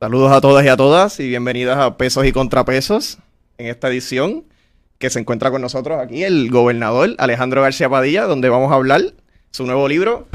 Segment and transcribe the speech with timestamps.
[0.00, 3.18] Saludos a todas y a todas y bienvenidas a Pesos y Contrapesos
[3.58, 4.44] en esta edición
[4.98, 9.02] que se encuentra con nosotros aquí el gobernador Alejandro García Padilla, donde vamos a hablar
[9.50, 10.26] su nuevo libro,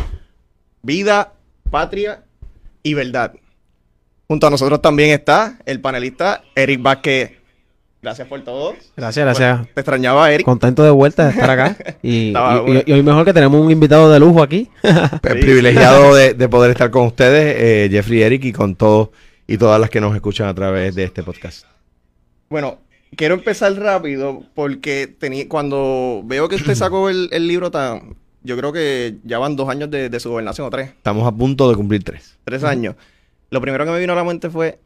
[0.81, 1.33] Vida,
[1.69, 2.23] Patria
[2.83, 3.33] y Verdad.
[4.27, 7.31] Junto a nosotros también está el panelista Eric Vázquez.
[8.01, 8.73] Gracias por todo.
[8.97, 9.57] Gracias, gracias.
[9.59, 10.43] Bueno, te extrañaba, Eric.
[10.43, 11.77] Contento de vuelta de estar acá.
[12.01, 12.81] Y, Estaba y- bueno.
[12.83, 14.69] y hoy mejor que tenemos un invitado de lujo aquí.
[14.81, 15.19] Sí.
[15.21, 19.09] privilegiado de, de poder estar con ustedes, eh, Jeffrey y Eric, y con todos
[19.51, 21.65] y todas las que nos escuchan a través de este podcast.
[22.49, 22.79] Bueno,
[23.17, 28.15] quiero empezar rápido porque tenía, cuando veo que usted sacó el, el libro tan...
[28.43, 30.89] Yo creo que ya van dos años de, de su gobernación, o tres.
[30.89, 32.39] Estamos a punto de cumplir tres.
[32.45, 32.95] tres años.
[33.49, 34.79] Lo primero que me vino a la mente fue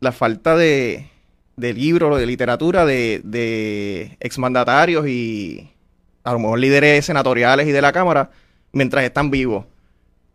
[0.00, 1.08] la falta de,
[1.56, 5.70] de libros, de literatura, de, de exmandatarios y
[6.24, 8.30] a lo mejor líderes senatoriales y de la Cámara
[8.72, 9.66] mientras están vivos.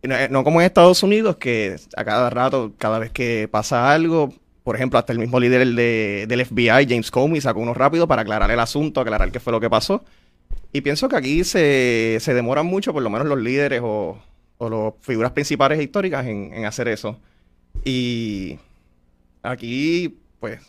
[0.02, 4.32] Y No, como en Estados Unidos, que a cada rato, cada vez que pasa algo,
[4.64, 8.22] por ejemplo, hasta el mismo líder de- del FBI, James Comey, sacó uno rápido para
[8.22, 10.04] aclarar el asunto, aclarar qué fue lo que pasó.
[10.72, 14.18] Y pienso que aquí se, se demoran mucho, por lo menos los líderes o,
[14.58, 17.18] o las figuras principales e históricas en, en hacer eso.
[17.84, 18.58] Y
[19.42, 20.60] aquí, pues,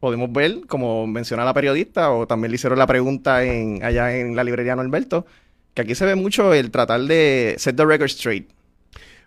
[0.00, 4.36] podemos ver, como menciona la periodista, o también le hicieron la pregunta en, allá en
[4.36, 5.26] la librería Norberto,
[5.74, 8.50] que aquí se ve mucho el tratar de set the record straight.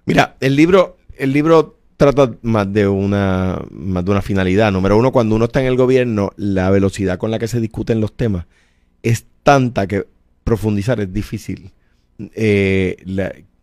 [0.05, 4.71] Mira, el libro, el libro trata más de una, más de una finalidad.
[4.71, 8.01] Número uno, cuando uno está en el gobierno, la velocidad con la que se discuten
[8.01, 8.45] los temas
[9.03, 10.05] es tanta que
[10.43, 11.71] profundizar es difícil.
[12.35, 12.97] Eh,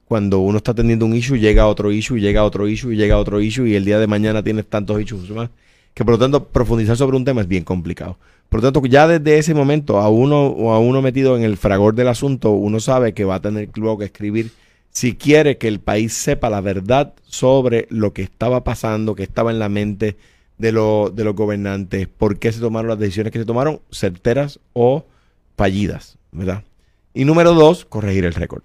[0.05, 3.17] cuando uno está atendiendo un issue, llega a otro issue, llega a otro issue, llega
[3.17, 5.50] a otro issue, y el día de mañana tienes tantos issues más,
[5.92, 8.19] que por lo tanto profundizar sobre un tema es bien complicado.
[8.48, 11.56] Por lo tanto, ya desde ese momento, a uno o a uno metido en el
[11.56, 14.50] fragor del asunto, uno sabe que va a tener luego que escribir
[14.98, 19.52] si quiere que el país sepa la verdad sobre lo que estaba pasando, que estaba
[19.52, 20.16] en la mente
[20.58, 24.58] de, lo- de los gobernantes, por qué se tomaron las decisiones que se tomaron, certeras
[24.72, 25.05] o
[25.56, 26.64] fallidas, ¿verdad?
[27.14, 28.62] Y número dos, corregir el récord.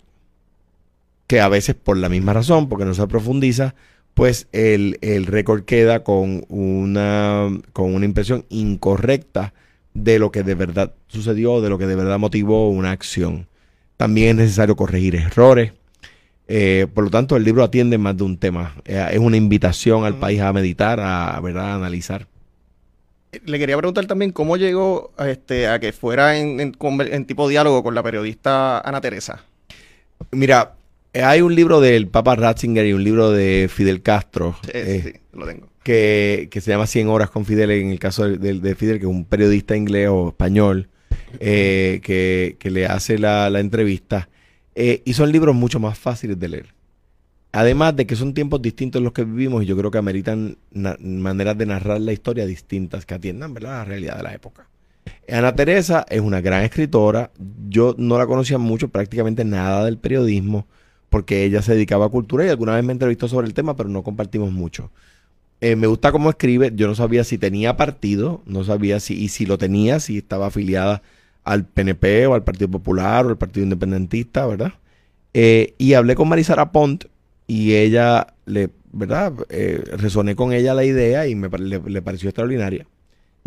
[1.28, 3.76] Que a veces por la misma razón, porque no se profundiza,
[4.14, 9.54] pues el, el récord queda con una, con una impresión incorrecta
[9.94, 13.48] de lo que de verdad sucedió, de lo que de verdad motivó una acción.
[13.98, 15.74] También es necesario corregir errores.
[16.48, 18.76] Eh, por lo tanto, el libro atiende más de un tema.
[18.86, 21.72] Eh, es una invitación al país a meditar, a, ¿verdad?
[21.72, 22.28] a analizar.
[23.46, 26.74] Le quería preguntar también cómo llegó a, este, a que fuera en, en
[27.12, 29.44] en tipo diálogo con la periodista Ana Teresa.
[30.32, 30.74] Mira,
[31.14, 35.02] eh, hay un libro del Papa Ratzinger y un libro de Fidel Castro Eh, eh,
[35.14, 35.68] sí, lo tengo.
[35.84, 39.00] que, que se llama 100 horas con Fidel, en el caso de, de- de Fidel,
[39.00, 40.90] que es un periodista inglés o español,
[41.40, 44.30] eh, que, que le hace la, la entrevista.
[44.76, 46.74] Eh, y son libros mucho más fáciles de leer.
[47.52, 51.56] Además de que son tiempos distintos los que vivimos y yo creo que ameritan maneras
[51.56, 53.80] de narrar la historia distintas que atiendan ¿verdad?
[53.80, 54.68] la realidad de la época.
[55.30, 57.30] Ana Teresa es una gran escritora.
[57.70, 60.66] Yo no la conocía mucho, prácticamente nada del periodismo,
[61.10, 63.88] porque ella se dedicaba a cultura y alguna vez me entrevistó sobre el tema, pero
[63.88, 64.90] no compartimos mucho.
[65.62, 66.72] Eh, me gusta cómo escribe.
[66.76, 70.48] Yo no sabía si tenía partido, no sabía si, y si lo tenía, si estaba
[70.48, 71.04] afiliada
[71.44, 74.74] al PNP o al Partido Popular o al Partido Independentista, ¿verdad?
[75.34, 77.06] Eh, y hablé con Marisara Pont
[77.48, 79.34] y ella, le, ¿verdad?
[79.50, 82.86] Eh, resoné con ella la idea y me, le, le pareció extraordinaria.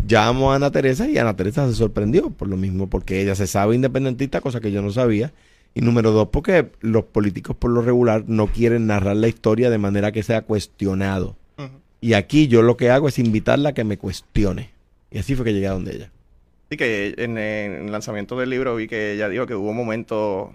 [0.05, 3.47] Llamo a Ana Teresa y Ana Teresa se sorprendió por lo mismo, porque ella se
[3.47, 5.33] sabe independentista, cosa que yo no sabía.
[5.73, 9.77] Y número dos, porque los políticos por lo regular no quieren narrar la historia de
[9.77, 11.35] manera que sea cuestionado.
[11.99, 14.71] Y aquí yo lo que hago es invitarla a que me cuestione.
[15.11, 16.11] Y así fue que llegué a donde ella.
[16.69, 20.49] Sí, que en, en el lanzamiento del libro vi que ella dijo que hubo momentos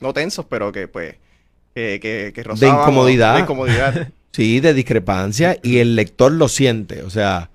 [0.00, 1.16] no tensos, pero que pues
[1.74, 3.34] que, que, que rozábamos- incomodidad.
[3.34, 4.08] De incomodidad.
[4.34, 7.02] Sí, de discrepancia y el lector lo siente.
[7.04, 7.50] O sea,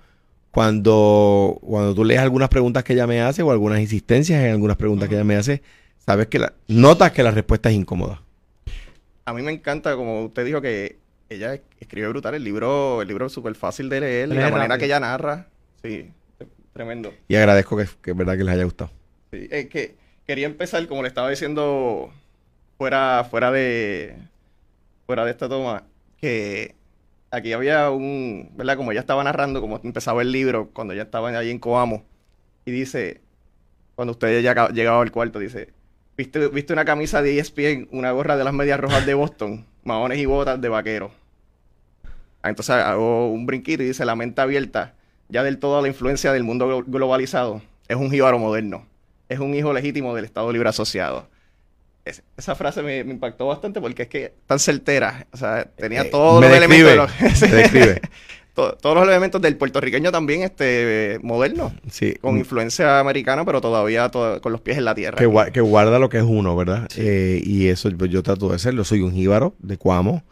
[0.49, 4.77] cuando, cuando tú lees algunas preguntas que ella me hace o algunas insistencias en algunas
[4.77, 5.61] preguntas que ella me hace,
[6.05, 8.21] sabes que la, notas que la respuesta es incómoda.
[9.25, 10.97] A mí me encanta, como usted dijo, que
[11.29, 12.33] ella escribe brutal.
[12.35, 14.29] El libro, el libro es súper fácil de leer.
[14.29, 14.77] y la manera rápido.
[14.79, 15.47] que ella narra.
[15.83, 16.09] Sí,
[16.79, 17.13] tremendo.
[17.27, 18.89] Y agradezco que, que es verdad que les haya gustado.
[19.33, 19.95] Sí, es que
[20.25, 22.09] quería empezar, como le estaba diciendo,
[22.77, 24.15] fuera, fuera de
[25.05, 25.83] fuera de esta toma,
[26.21, 26.75] que
[27.31, 28.77] aquí había un, ¿verdad?
[28.77, 32.05] Como ella estaba narrando, como empezaba el libro, cuando ella estaba allí en Coamo,
[32.63, 33.19] y dice,
[33.95, 35.73] cuando usted ya llegaba al cuarto, dice,
[36.15, 40.17] ¿viste, viste una camisa de ESPN, una gorra de las medias rojas de Boston, maones
[40.17, 41.11] y botas de vaquero?
[42.41, 44.93] Ah, Entonces hago un brinquito y dice, la mente abierta,
[45.29, 48.85] ya del todo a la influencia del mundo glo- globalizado, es un jíbaro moderno
[49.29, 51.27] es un hijo legítimo del Estado Libre Asociado.
[52.03, 55.27] Es- esa frase me, me impactó bastante porque es que tan certera.
[55.31, 57.11] O sea, tenía Eh, todos me los elementos.
[57.51, 58.01] de
[58.55, 62.15] to- todos los elementos del puertorriqueño también este moderno, Sí.
[62.19, 65.15] con influencia americana, pero todavía to- con los pies en la tierra.
[65.19, 66.87] que, gua- que guarda lo que es uno, ¿verdad?
[66.97, 68.83] Eh, y eso yo trato de hacerlo.
[68.83, 70.23] Soy un jíbaro de Cuamo.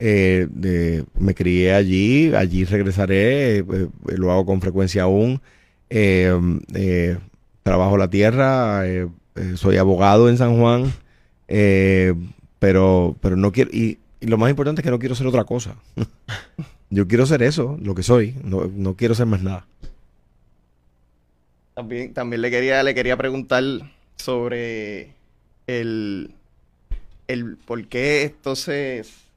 [0.00, 3.88] Eh, de- me crié allí, allí regresaré, eh, eh,
[4.18, 5.42] lo hago con frecuencia aún.
[5.90, 6.32] Eh,
[6.74, 7.18] eh,
[7.64, 10.92] trabajo la tierra, eh, eh, soy abogado en San Juan,
[11.48, 12.14] eh,
[12.60, 15.44] pero, pero no quiero, y, y lo más importante es que no quiero ser otra
[15.44, 15.76] cosa.
[16.90, 19.66] yo quiero ser eso, lo que soy, no, no quiero ser más nada.
[21.74, 23.62] También, también le quería, le quería preguntar
[24.16, 25.14] sobre
[25.66, 26.34] el,
[27.28, 29.29] el por qué entonces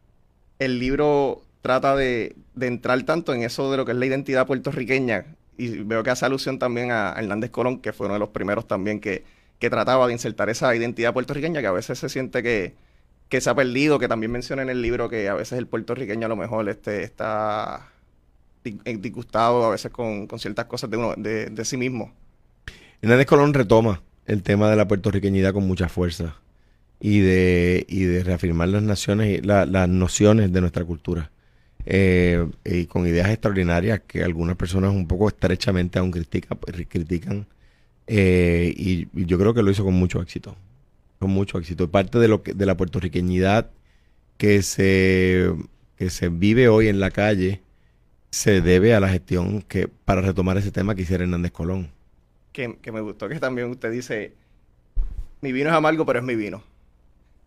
[0.66, 5.26] el libro trata de, entrar tanto en eso de lo que es la identidad puertorriqueña.
[5.58, 8.68] Y veo que hace alusión también a Hernández Colón, que fue uno de los primeros
[8.68, 9.24] también que,
[9.60, 12.76] que trataba de insertar esa identidad puertorriqueña, que a veces se siente que,
[13.30, 16.26] que se ha perdido, que también menciona en el libro que a veces el puertorriqueño
[16.26, 17.92] a lo mejor este, está
[18.66, 22.12] eh, disgustado a veces con, con ciertas cosas de, uno, de, de sí mismo.
[23.02, 26.36] Hernández Colón retoma el tema de la puertorriqueñidad con mucha fuerza
[27.04, 31.32] y de, y de reafirmar las naciones la- las nociones de nuestra cultura.
[31.86, 36.58] Eh, y con ideas extraordinarias que algunas personas un poco estrechamente aún critica-
[36.90, 37.46] critican.
[38.08, 40.56] Eh, y, y yo creo que lo hizo con mucho éxito.
[41.20, 41.90] Con mucho éxito.
[41.92, 43.70] Parte de lo que, de la puertorriqueñidad
[44.38, 45.52] que se,
[45.98, 47.62] que se vive hoy en la calle
[48.32, 51.92] se debe a la gestión que, para retomar ese tema que hiciera Hernández Colón.
[52.52, 54.34] que, que me gustó que también usted dice,
[55.42, 56.64] mi vino es amargo, pero es mi vino.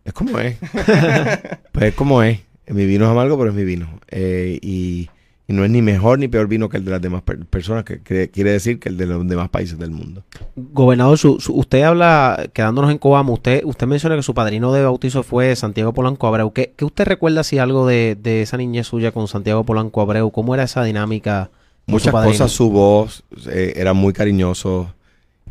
[0.07, 0.57] Es como es.
[1.71, 2.39] pues es como es.
[2.67, 3.87] Mi vino es amargo, pero es mi vino.
[4.09, 5.09] Eh, y,
[5.47, 7.83] y no es ni mejor ni peor vino que el de las demás per- personas,
[7.83, 10.23] que, que quiere decir que el de los demás países del mundo.
[10.55, 14.83] Gobernador, su- su- usted habla, quedándonos en Coamo, usted, usted menciona que su padrino de
[14.83, 16.51] bautizo fue Santiago Polanco Abreu.
[16.53, 20.31] ¿Qué, qué usted recuerda si algo de, de esa niñez suya con Santiago Polanco Abreu?
[20.31, 21.49] ¿Cómo era esa dinámica?
[21.85, 24.93] Muchas su cosas, su voz eh, era muy cariñoso.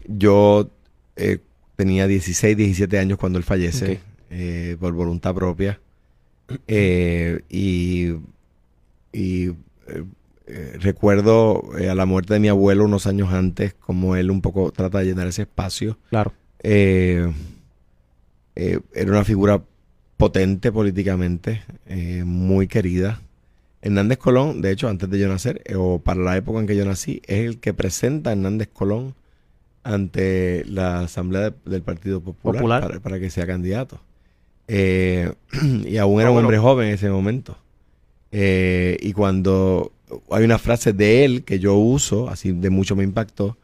[0.06, 0.68] Yo
[1.16, 1.38] eh,
[1.76, 3.98] tenía 16, 17 años cuando él fallece, Ok.
[4.38, 5.80] Eh, por voluntad propia.
[6.68, 8.12] Eh, y
[9.12, 10.04] y eh,
[10.46, 14.70] eh, recuerdo a la muerte de mi abuelo unos años antes, como él un poco
[14.72, 15.98] trata de llenar ese espacio.
[16.10, 16.32] Claro.
[16.62, 17.32] Era
[19.10, 19.62] una figura
[20.16, 21.62] potente políticamente,
[22.24, 23.20] muy querida.
[23.82, 26.84] Hernández Colón, de hecho, antes de yo nacer, o para la época en que yo
[26.84, 29.14] nací, es el que presenta a Hernández Colón
[29.84, 32.82] ante la Asamblea de- del Partido Popular, Popular.
[32.82, 34.00] Para, para que sea candidato.
[34.68, 35.32] Eh,
[35.86, 36.40] y aún era Ah, un bueno.
[36.40, 37.56] hombre joven en ese momento.
[38.32, 39.92] Eh, y cuando
[40.30, 43.56] hay una frase de él que yo uso, así de mucho me impactó,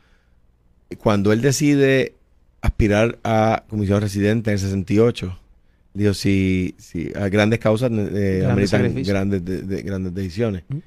[0.99, 2.15] cuando él decide
[2.61, 5.39] aspirar a comisión residente en el 68,
[5.95, 8.71] digo, si, si a grandes causas eh, Grandes
[9.07, 10.63] grandes, de- de- grandes decisiones.
[10.71, 10.81] Ujú.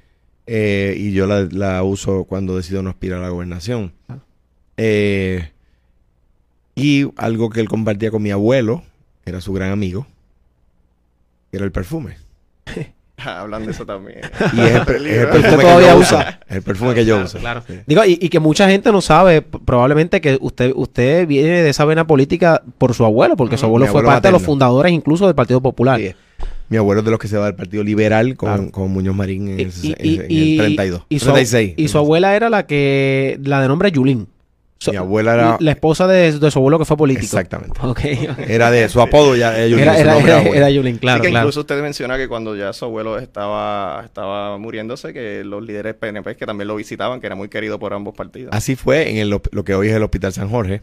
[0.48, 3.92] Eh, y yo la, la uso cuando decido no aspirar a la gobernación.
[4.08, 4.18] Ah.
[6.74, 8.82] Y algo que él compartía con mi abuelo,
[9.26, 10.06] era su gran amigo,
[11.52, 12.16] era el perfume.
[13.18, 14.20] Hablando de eso también.
[14.52, 16.18] Y es el, es perfume que todavía yo usa.
[16.18, 16.38] uso.
[16.54, 17.38] El perfume que yo Claro, uso.
[17.38, 17.62] claro.
[17.66, 17.74] Sí.
[17.86, 21.84] Digo, y, y que mucha gente no sabe, probablemente que usted usted viene de esa
[21.86, 25.34] vena política por su abuelo, porque su abuelo fue parte de los fundadores incluso del
[25.34, 25.98] Partido Popular.
[25.98, 26.14] Sí.
[26.68, 28.70] Mi abuelo es de los que se va del Partido Liberal con, Claro.
[28.72, 29.62] con Muñoz Marín en, Y,
[29.92, 31.02] el, y- en el y- 32.
[31.08, 31.74] y su, 36.
[31.76, 34.28] y su abuela era la que, la de nombre Yulín.
[34.78, 35.56] So- Mi abuela era...
[35.60, 37.24] La esposa de, de su abuelo que fue político.
[37.24, 37.78] Exactamente.
[37.82, 38.00] Ok.
[38.46, 39.58] Era de su apodo ya.
[39.58, 41.46] ellos Era, era, era, era Yulín, claro, Así que claro.
[41.46, 46.36] incluso usted menciona que cuando ya su abuelo estaba, estaba muriéndose, que los líderes PNP
[46.36, 48.52] que también lo visitaban, que era muy querido por ambos partidos.
[48.54, 50.82] Así fue en el lo que hoy es el Hospital San Jorge.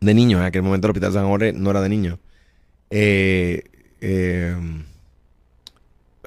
[0.00, 0.40] De niños.
[0.40, 2.18] En aquel momento el Hospital San Jorge no era de niños.
[2.90, 3.62] Eh,
[4.00, 4.54] eh,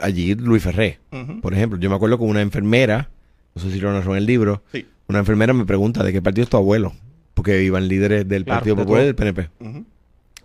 [0.01, 0.99] allí Luis Ferré,
[1.41, 1.77] por ejemplo.
[1.79, 3.09] Yo me acuerdo con una enfermera,
[3.55, 4.87] no sé si lo narró en el libro, Sí.
[5.09, 6.93] Una enfermera me pregunta de qué partido es tu abuelo.
[7.33, 9.49] Porque iban líderes del Claro, Partido de Popular y del PNP.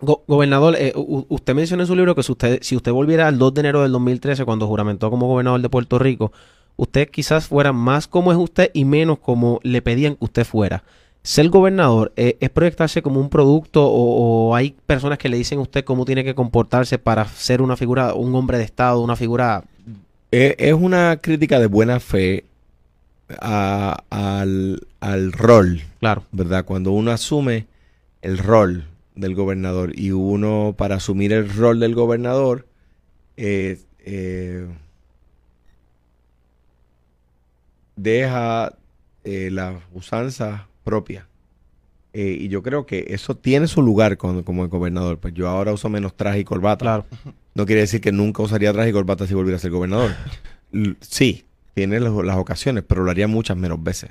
[0.01, 3.37] Go- gobernador, eh, usted menciona en su libro que si usted, si usted volviera al
[3.37, 6.31] 2 de enero del 2013, cuando juramentó como gobernador de Puerto Rico,
[6.77, 10.83] usted quizás fuera más como es usted y menos como le pedían que usted fuera.
[11.21, 15.59] Ser gobernador eh, es proyectarse como un producto o, o hay personas que le dicen
[15.59, 19.15] a usted cómo tiene que comportarse para ser una figura, un hombre de Estado, una
[19.15, 19.63] figura...
[20.31, 22.45] Eh, es una crítica de buena fe
[23.39, 26.65] a- al, al rol, Claro, ¿verdad?
[26.65, 27.67] Cuando uno asume
[28.21, 32.67] el rol del gobernador y uno para asumir el rol del gobernador
[33.37, 34.67] eh, eh,
[37.95, 38.73] deja
[39.23, 41.27] eh, la usanza propia.
[42.13, 45.17] Eh, y yo creo que eso tiene su lugar con- como el gobernador.
[45.17, 46.83] Pues yo ahora uso menos traje y corbata.
[46.83, 47.05] claro.
[47.53, 50.11] No quiere decir que nunca usaría traje y corbata si volviera a ser gobernador.
[50.73, 54.09] L- sí, tiene las, las ocasiones, pero lo haría muchas menos veces.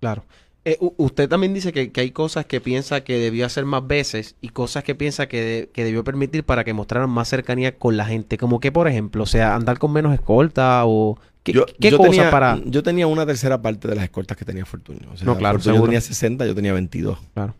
[0.00, 0.24] Claro.
[0.64, 4.36] Eh, usted también dice que, que hay cosas que piensa que debió hacer más veces
[4.42, 7.96] y cosas que piensa que, de- que debió permitir para que mostraran más cercanía con
[7.96, 8.36] la gente.
[8.38, 11.18] Como que, por ejemplo, o sea, andar con menos escolta o...
[11.42, 12.60] ¿Qué, yo, qué yo cosas tenía, para...?
[12.66, 15.08] yo tenía una tercera parte de las escoltas que tenía Fortuño.
[15.12, 15.84] O sea, No, claro, seguro.
[15.84, 17.18] tenía 60, yo tenía 22.
[17.32, 17.54] Claro.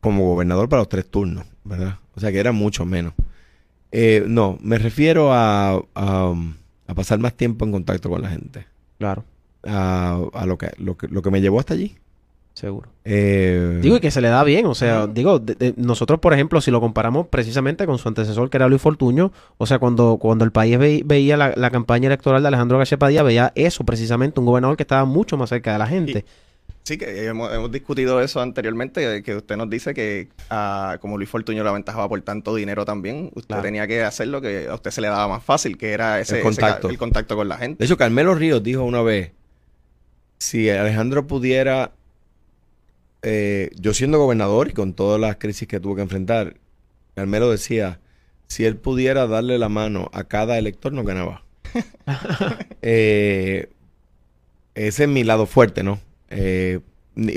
[0.00, 1.98] Como gobernador para los tres turnos, ¿verdad?
[2.14, 3.12] O sea que era mucho menos.
[3.92, 6.34] Eh, no, me refiero a, a,
[6.86, 8.66] a pasar más tiempo en contacto con la gente.
[8.98, 9.24] Claro,
[9.64, 11.96] A, a lo, que, lo, que, lo que me llevó hasta allí.
[12.54, 12.88] seguro.
[13.04, 16.32] Eh, Digo, y que se le da bien, o sea, digo, de- de- nosotros, por
[16.34, 20.16] ejemplo, si lo comparamos precisamente con su antecesor, que era Luis Fortuño, o sea, cuando,
[20.18, 23.84] cuando el país ve- veía la, la campaña electoral de Alejandro García Padilla, veía eso
[23.84, 26.24] precisamente, un gobernador que estaba mucho más cerca de la gente.
[26.88, 31.18] Sí, que hemos, hemos discutido eso anteriormente, de que usted nos dice que ah, como
[31.18, 33.62] Luis Fortuño lo aventajaba por tanto dinero también, usted Claro.
[33.62, 36.40] tenía que hacer lo que a usted se le daba más fácil, que era ese,
[36.40, 36.88] contacto.
[36.88, 37.80] el contacto con la gente.
[37.80, 39.32] De hecho, Carmelo Ríos dijo una vez,
[40.38, 41.92] si Alejandro pudiera,
[43.20, 46.56] eh, yo siendo gobernador y con todas las crisis que tuvo que enfrentar,
[47.14, 48.00] Carmelo decía,
[48.46, 51.44] si él pudiera darle la mano a cada elector, no ganaba.
[52.80, 53.68] Eh,
[54.74, 56.00] ese es mi lado fuerte, ¿no?
[56.30, 56.80] Eh,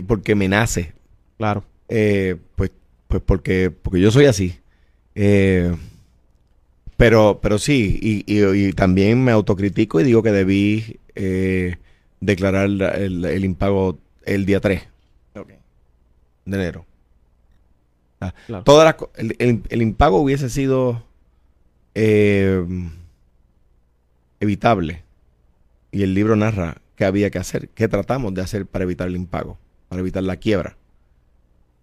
[0.08, 0.94] porque me nace.
[1.38, 2.72] Claro, Eh, pues,
[3.08, 4.56] pues porque, porque yo soy así.
[5.16, 5.76] Eh,
[6.98, 11.76] pero, pero sí, y, y- y también me autocritico y digo que debí eh,
[12.20, 14.84] declarar la- el, el impago el día 3
[15.36, 15.50] Ok.
[16.46, 16.86] de enero.
[18.22, 18.64] Ah, Claro.
[18.64, 21.04] todas las el, el- el impago hubiese sido
[21.96, 22.64] eh,
[24.40, 25.04] evitable.
[25.92, 29.16] Y el libro narra qué había que hacer, qué tratamos de hacer para evitar el
[29.16, 29.58] impago,
[29.90, 30.78] para evitar la quiebra.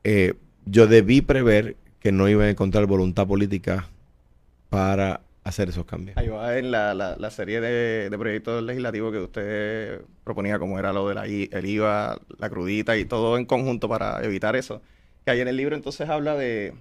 [0.05, 0.35] Eh,
[0.65, 3.89] yo debí prever que no iba a encontrar voluntad política
[4.71, 6.17] para hacer esos cambios.
[6.17, 10.79] Ahí va en la, la, la serie de, de proyectos legislativos que usted proponía, como
[10.79, 14.83] era lo del el IVA, la crudita y todo en conjunto para evitar eso.
[15.25, 16.75] Que ahí en el libro entonces habla de,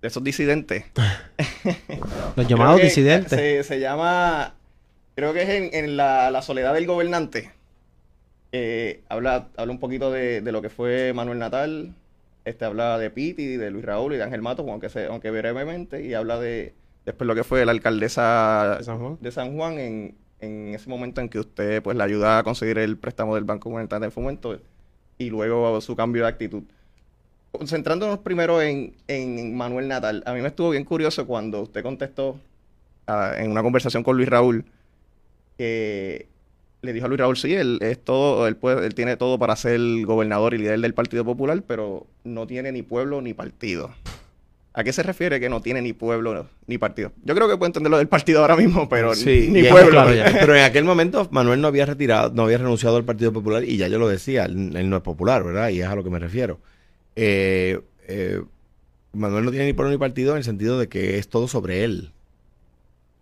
[0.00, 0.84] de esos disidentes.
[2.36, 3.36] los llamados disidentes.
[3.36, 4.54] Se, se llama,
[5.16, 7.50] creo que es en, en la, la soledad del gobernante.
[8.52, 11.94] Eh, habla, habla un poquito de, de lo que fue Manuel Natal.
[12.44, 16.04] Este habla de Piti, de Luis Raúl y de Ángel Matos, aunque, se, aunque brevemente.
[16.04, 19.18] Y habla de después lo que fue la alcaldesa De San Juan.
[19.20, 22.78] de San Juan en, en ese momento en que usted pues le ayuda a conseguir
[22.78, 24.58] el préstamo del Banco Monetario de Fomento
[25.18, 26.62] y luego su cambio de actitud.
[27.52, 32.38] Concentrándonos primero en, en Manuel Natal, a mí me estuvo bien curioso cuando usted contestó
[33.06, 34.64] ah, en una conversación con Luis Raúl
[35.58, 36.28] que
[36.82, 39.54] le dijo a Luis Raúl, sí, él es todo, él puede, él tiene todo para
[39.56, 43.90] ser gobernador y líder del Partido Popular, pero no tiene ni pueblo ni partido.
[44.72, 47.10] ¿A qué se refiere que no tiene ni pueblo ni partido?
[47.24, 49.90] Yo creo que puedo entender lo del partido ahora mismo, pero Sí, ni pueblo.
[49.90, 50.26] claro, ya.
[50.32, 53.76] Pero en aquel momento Manuel no había retirado, no había renunciado al Partido Popular y
[53.76, 55.70] ya yo lo decía, él, él no es popular, ¿verdad?
[55.70, 56.60] Y es a lo que me refiero.
[57.16, 58.40] Eh, eh,
[59.12, 61.82] Manuel no tiene ni pueblo ni partido en el sentido de que es todo sobre
[61.82, 62.12] él.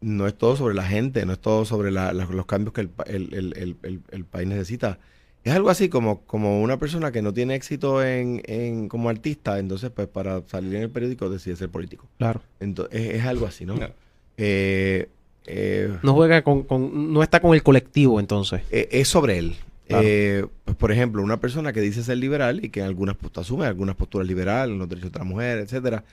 [0.00, 2.82] No es todo sobre la gente, no es todo sobre la- la- los cambios que
[2.82, 4.98] el, pa- el- el- el- el- el país necesita.
[5.44, 9.58] Es algo así como, como una persona que no tiene éxito en, en- como artista,
[9.58, 12.06] entonces pues para salir en el periódico decide ser político.
[12.18, 12.40] Claro.
[12.60, 13.74] Entonces, es, es algo así, ¿no?
[13.76, 13.88] No.
[14.36, 15.08] Eh,
[15.46, 18.62] eh, No juega con, con- no está con el colectivo entonces.
[18.70, 19.56] eh, es sobre él.
[19.88, 20.04] Claro.
[20.06, 23.46] Eh, pues, por ejemplo, una persona que dice ser liberal y que en algunas posturas
[23.46, 26.04] asume algunas posturas liberales, en los derechos de la mujer, etcétera,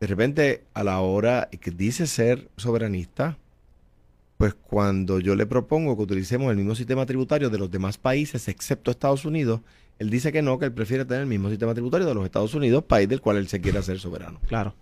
[0.00, 3.38] de repente a la hora que dice ser soberanista,
[4.36, 8.46] pues cuando yo le propongo que utilicemos el mismo sistema tributario de los demás países,
[8.48, 9.60] excepto Estados Unidos,
[9.98, 12.54] él dice que no, que él prefiere tener el mismo sistema tributario de los Estados
[12.54, 14.40] Unidos, país del cual él se quiere hacer soberano.
[14.46, 14.74] Claro.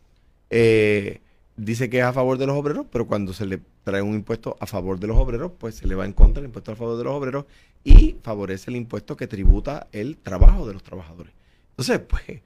[0.51, 1.21] Eh,
[1.57, 4.57] dice que es a favor de los obreros, pero cuando se le trae un impuesto
[4.61, 6.99] a favor de los obreros, pues se le va en contra el impuesto a favor
[6.99, 7.47] de los obreros
[7.83, 11.33] y favorece el impuesto que tributa el trabajo de los trabajadores.
[11.71, 12.43] Entonces, pues,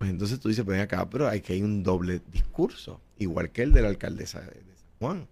[0.00, 3.60] pues entonces tú dices, ven acá, pero hay que hay un doble discurso, igual que
[3.62, 5.26] el de la alcaldesa de, de San Juan.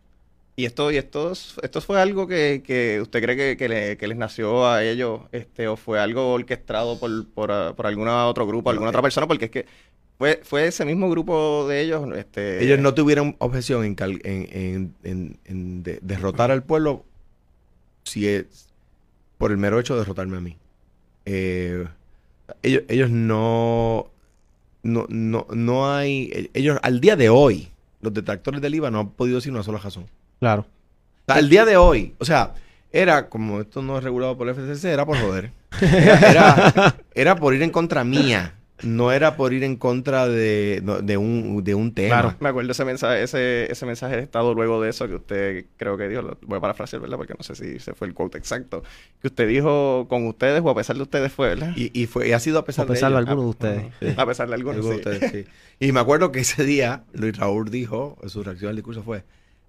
[0.57, 3.97] Y esto, y esto, es- esto fue algo que, que usted cree que, que le-
[3.97, 8.47] que les nació a ellos, este, o fue algo orquestado por, por, por algún otro
[8.47, 9.65] grupo, alguna otra persona, porque es que
[10.19, 14.49] fue, fue ese mismo grupo de ellos, este, Ellos no tuvieron objeción en, cal- en-
[14.53, 17.07] en- en- en de- derrotar al pueblo
[18.05, 18.69] si es
[19.39, 20.59] por el mero hecho de derrotarme a mí.
[21.25, 21.87] Eh,
[22.63, 24.11] ellos, ellos no,
[24.83, 27.69] no, no, no hay, ellos al día de hoy,
[28.01, 30.07] los detractores del IVA no han podido decir una sola razón.
[30.39, 30.67] Claro.
[31.27, 32.55] O sea, al día de hoy, o sea,
[32.93, 35.53] era como esto no es regulado por el FCC, era por joder.
[35.83, 38.55] Era, era, era por ir en contra mía.
[38.83, 40.81] No era por ir en contra de,
[41.19, 42.21] un, de un tema.
[42.21, 42.37] Claro.
[42.41, 45.97] Me acuerdo ese mensaje, ese, ese mensaje de estado luego de eso que usted creo
[45.97, 47.17] que dijo, lo voy a parafrasear, ¿verdad?
[47.17, 48.83] Porque no sé si se fue el quote exacto.
[49.21, 51.73] Que usted dijo con ustedes o a pesar de ustedes fue, ¿verdad?
[51.77, 53.93] Y, y, fue, y ha sido a pesar, A pesar de algunos de ustedes.
[54.01, 54.15] Sí.
[54.17, 55.05] A pesar de algunos, Algunos sí.
[55.05, 55.51] de ustedes, sí.
[55.81, 59.25] Y me acuerdo que ese día Luis Raúl dijo, su reacción al discurso fue,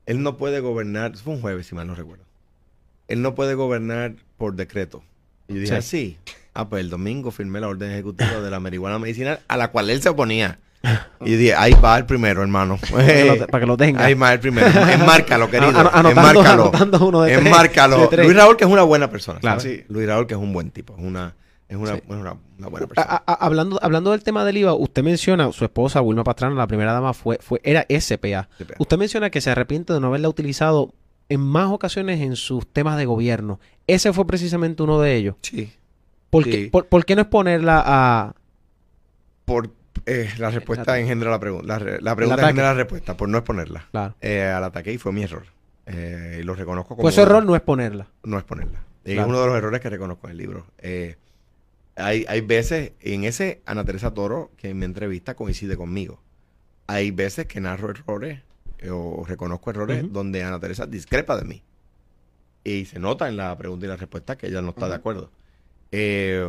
[0.06, 2.24] él no puede gobernar, fue un jueves si mal no recuerdo,
[3.08, 5.04] él no puede gobernar por decreto.
[5.48, 6.18] Y yo dije, sí.
[6.60, 9.90] Ah, pues el domingo firmé la orden ejecutiva de la marihuana medicinal a la cual
[9.90, 10.60] él se oponía.
[11.26, 12.78] Y dije, ahí va el primero, hermano.
[12.92, 14.06] Para que lo, para que lo tenga.
[14.06, 14.68] Ahí va el primero.
[14.68, 15.68] Enmárcalo, querido.
[15.70, 16.64] An- anotando- Enmárcalo.
[16.64, 17.98] anotando uno de tres, Enmárcalo.
[18.02, 18.26] de tres.
[18.26, 19.40] Luis Raúl, que es una buena persona.
[19.40, 19.60] Claro.
[19.60, 19.84] ¿sabes?
[19.90, 20.96] Luis Raúl, que es un buen tipo.
[20.98, 21.36] Es una,
[21.68, 22.02] es una, Sí.
[22.08, 23.08] una, una buena persona.
[23.10, 26.68] a- a- hablando, hablando del tema del IVA, usted menciona, su esposa Wilma Pastrana, la
[26.68, 28.48] primera dama, fue, fue, era SPA.
[28.58, 28.76] SPA.
[28.78, 30.94] Usted menciona que se arrepiente de no haberla utilizado
[31.28, 33.60] en más ocasiones en sus temas de gobierno.
[33.86, 35.36] Ese fue precisamente uno de ellos.
[35.42, 35.74] Sí.
[36.30, 36.52] ¿Por, Sí.
[36.52, 38.36] qué, por, por qué no exponerla a...
[39.46, 39.72] Por
[40.06, 41.66] eh, la respuesta engendra la pregunta.
[41.68, 43.88] La, re- la pregunta engendra la respuesta, por no exponerla.
[43.92, 44.16] Claro.
[44.22, 45.46] Eh, al ataque y fue mi error.
[45.88, 47.02] Eh, y lo reconozco como.
[47.02, 48.08] Pues su error no es ponerla.
[48.24, 48.84] no exponerla.
[49.04, 49.30] Es Claro.
[49.30, 50.68] uno de los errores que reconozco en el libro.
[50.78, 51.16] Eh,
[51.96, 56.22] hay, hay veces, en ese Ana Teresa Toro, que en mi entrevista coincide conmigo,
[56.88, 58.40] hay veces que narro errores
[58.90, 61.64] o reconozco errores donde Ana Teresa discrepa de mí.
[62.64, 65.32] Y se nota en la pregunta y la respuesta que ella no está de acuerdo.
[65.92, 66.48] Eh,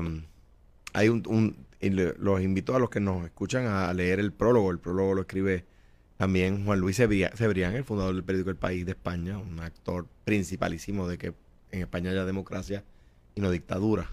[0.93, 4.33] hay un, un- y le- los invito a los que nos escuchan a leer el
[4.33, 4.71] prólogo.
[4.71, 5.65] El prólogo lo escribe
[6.19, 11.09] también Juan Luis Cebrián, el fundador del periódico El País de España, un actor principalísimo
[11.09, 11.33] de que
[11.71, 12.85] en España haya democracia
[13.35, 14.11] y no dictadura.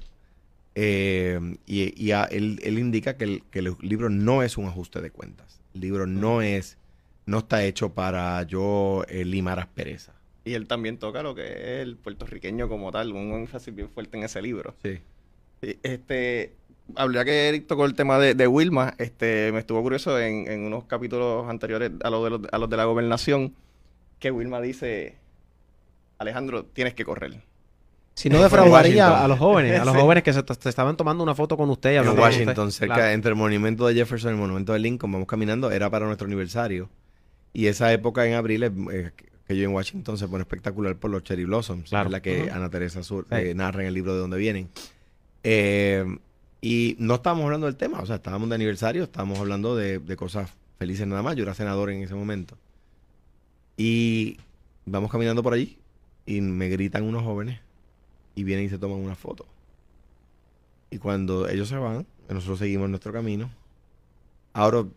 [0.75, 4.65] Eh, y y a- él, él indica que el, que el libro no es un
[4.67, 5.59] ajuste de cuentas.
[5.73, 6.77] El libro no es,
[7.25, 10.13] no está hecho para yo eh, limar aspereza.
[10.45, 14.17] Y él también toca lo que es el puertorriqueño como tal, un énfasis bien fuerte
[14.17, 14.75] en ese libro.
[14.83, 14.99] Sí.
[15.61, 16.53] Este,
[16.95, 20.61] habría que Eric tocó el tema de, de Wilma, este, me estuvo curioso en, en
[20.65, 23.53] unos capítulos anteriores a los, de los, a los de la gobernación,
[24.19, 25.15] que Wilma dice,
[26.19, 27.41] Alejandro, tienes que correr.
[28.15, 29.25] Si no defraudaría Washington.
[29.25, 29.99] a los jóvenes, a los Sí.
[30.01, 32.79] jóvenes que se, se estaban tomando una foto con usted y En Washington, usted.
[32.79, 33.11] cerca Claro.
[33.11, 36.25] entre el monumento de Jefferson y el monumento de Lincoln, vamos caminando, era para nuestro
[36.25, 36.89] aniversario.
[37.53, 39.11] Y esa época en abril, eh,
[39.47, 42.07] que yo en Washington se pone espectacular por los cherry blossoms, Claro.
[42.07, 42.49] es la que.
[42.51, 43.35] Ana Teresa Sur, Sí.
[43.35, 44.69] eh, narra en el libro de donde vienen.
[45.43, 46.17] Eh,
[46.61, 50.15] y no estábamos hablando del tema, o sea, estábamos de aniversario, estábamos hablando de, de
[50.15, 51.35] cosas felices nada más.
[51.35, 52.57] Yo era senador en ese momento.
[53.77, 54.37] Y
[54.85, 55.77] vamos caminando por allí
[56.25, 57.59] y me gritan unos jóvenes
[58.35, 59.45] y vienen y se toman una foto.
[60.89, 63.49] Y cuando ellos se van, nosotros seguimos nuestro camino.
[64.53, 64.87] Out of,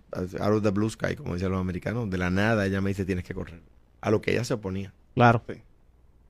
[0.40, 3.04] out of the blue sky, como dicen los americanos, de la nada ella me dice
[3.04, 3.60] tienes que correr.
[4.00, 4.92] A lo que ella se oponía.
[5.14, 5.42] Claro.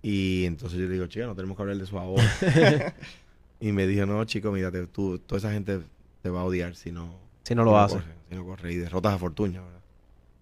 [0.02, 2.24] Y entonces yo le digo, chica, no tenemos que hablar de eso ahora.
[3.60, 5.80] y me dijo, no, chico, mira, tú, toda esa gente
[6.22, 7.96] te va a odiar si no, Si no lo hace.
[7.96, 8.72] corre, si no corre.
[8.72, 9.62] Y derrotas a Fortuño.
[9.64, 9.80] ¿verdad?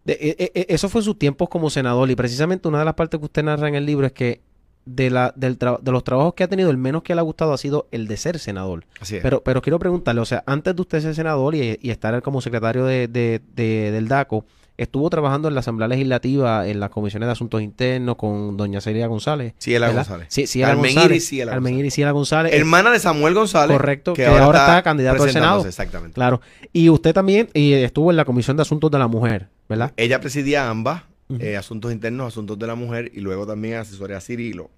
[0.04, 2.84] De- e- e- e- eso fue en sus tiempos como senador y precisamente una de
[2.84, 4.40] las partes que usted narra en el libro es que
[4.86, 7.52] de, la, del de los trabajos que ha tenido, el menos que le ha gustado
[7.52, 8.86] ha sido el de ser senador.
[9.00, 9.22] Así es.
[9.22, 12.40] Pero, pero quiero preguntarle, o sea, antes de usted ser senador y, y estar como
[12.40, 13.06] secretario de-
[13.54, 14.46] del DACO,
[14.78, 19.06] estuvo trabajando en la Asamblea Legislativa, en las comisiones de asuntos internos con doña Celia
[19.08, 19.54] González.
[19.58, 20.02] Ciela ¿verdad?
[20.02, 20.28] González.
[20.30, 21.10] Sí, Ciela Carmen González.
[21.10, 21.80] Iris Ciela Carmen González.
[21.80, 22.54] Iris Ciela González.
[22.54, 23.76] Hermana de Samuel González.
[23.76, 25.66] Correcto, que ahora está candidato al Senado.
[25.66, 26.14] Exactamente.
[26.14, 26.40] Claro.
[26.72, 29.92] Y usted también y estuvo en la Comisión de Asuntos de la Mujer, ¿verdad?
[29.96, 31.02] Ella presidía ambas,
[31.40, 34.70] eh, asuntos internos, asuntos de la mujer, y luego también asesoría a Cirilo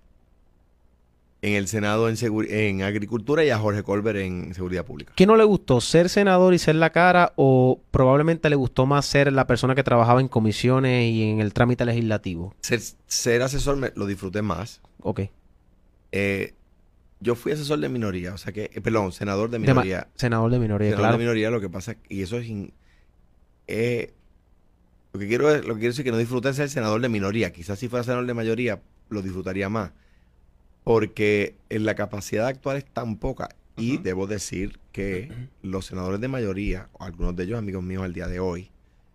[1.42, 2.16] en el Senado en,
[2.50, 5.12] en Agricultura y a Jorge Colbert en Seguridad Pública.
[5.16, 5.80] ¿Qué no le gustó?
[5.80, 7.32] ¿Ser senador y ser la cara?
[7.36, 11.52] ¿O probablemente le gustó más ser la persona que trabajaba en comisiones y en el
[11.54, 12.54] trámite legislativo?
[12.60, 14.80] Ser, ser asesor me, lo disfruté más.
[15.02, 15.22] Ok.
[16.12, 16.52] Eh,
[17.20, 20.08] yo fui asesor de minoría, o sea que, eh, perdón, senador de De minoría.
[20.14, 21.18] senador de minoría, senador claro.
[21.18, 22.46] de minoría, lo que pasa, y eso es...
[22.48, 22.72] in-
[23.66, 24.12] eh,
[25.12, 27.52] lo que quiero lo que quiero decir es que no disfruté ser senador de minoría.
[27.52, 29.90] Quizás si fuera senador de mayoría, lo disfrutaría más.
[30.84, 33.50] Porque en la capacidad actual es tan poca.
[33.76, 38.12] Y debo decir que los senadores de mayoría, o algunos de ellos amigos míos al
[38.12, 38.70] día de hoy,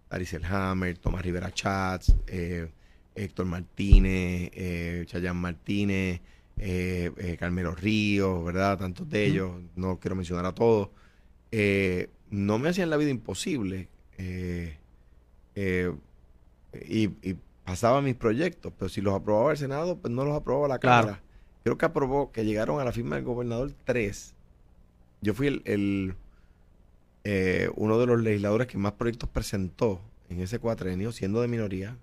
[0.10, 2.70] Aricel Hammer, Tomás Rivera Chats, eh,
[3.16, 6.22] Héctor Martínez, eh, Martínez,
[6.58, 8.78] eh, eh, Carmelo Ríos, ¿verdad?
[8.78, 10.90] Tantos de ellos, no quiero mencionar a todos,
[11.52, 14.78] eh, no me hacían la vida imposible eh,
[15.56, 15.94] eh,
[16.88, 20.68] y, y pasaba mis proyectos, pero si los aprobaba el Senado, pues no los aprobaba
[20.68, 21.18] la Claro.
[21.66, 24.36] Creo que aprobó, que llegaron a la firma del gobernador tres.
[25.22, 26.14] Yo fui el, el,
[27.24, 30.00] eh, uno de los legisladores que más proyectos presentó
[30.30, 31.98] en ese cuatrenio, siendo de minoría.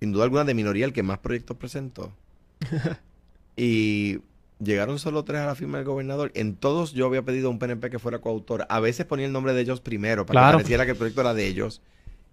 [0.00, 2.12] Sin duda alguna de minoría el que más proyectos presentó.
[3.56, 4.18] y
[4.62, 6.30] llegaron solo tres a la firma del gobernador.
[6.34, 8.66] En todos yo había pedido a un PNP que fuera coautor.
[8.68, 10.58] A veces ponía el nombre de ellos primero para Claro.
[10.58, 11.80] que pareciera que el proyecto era de ellos.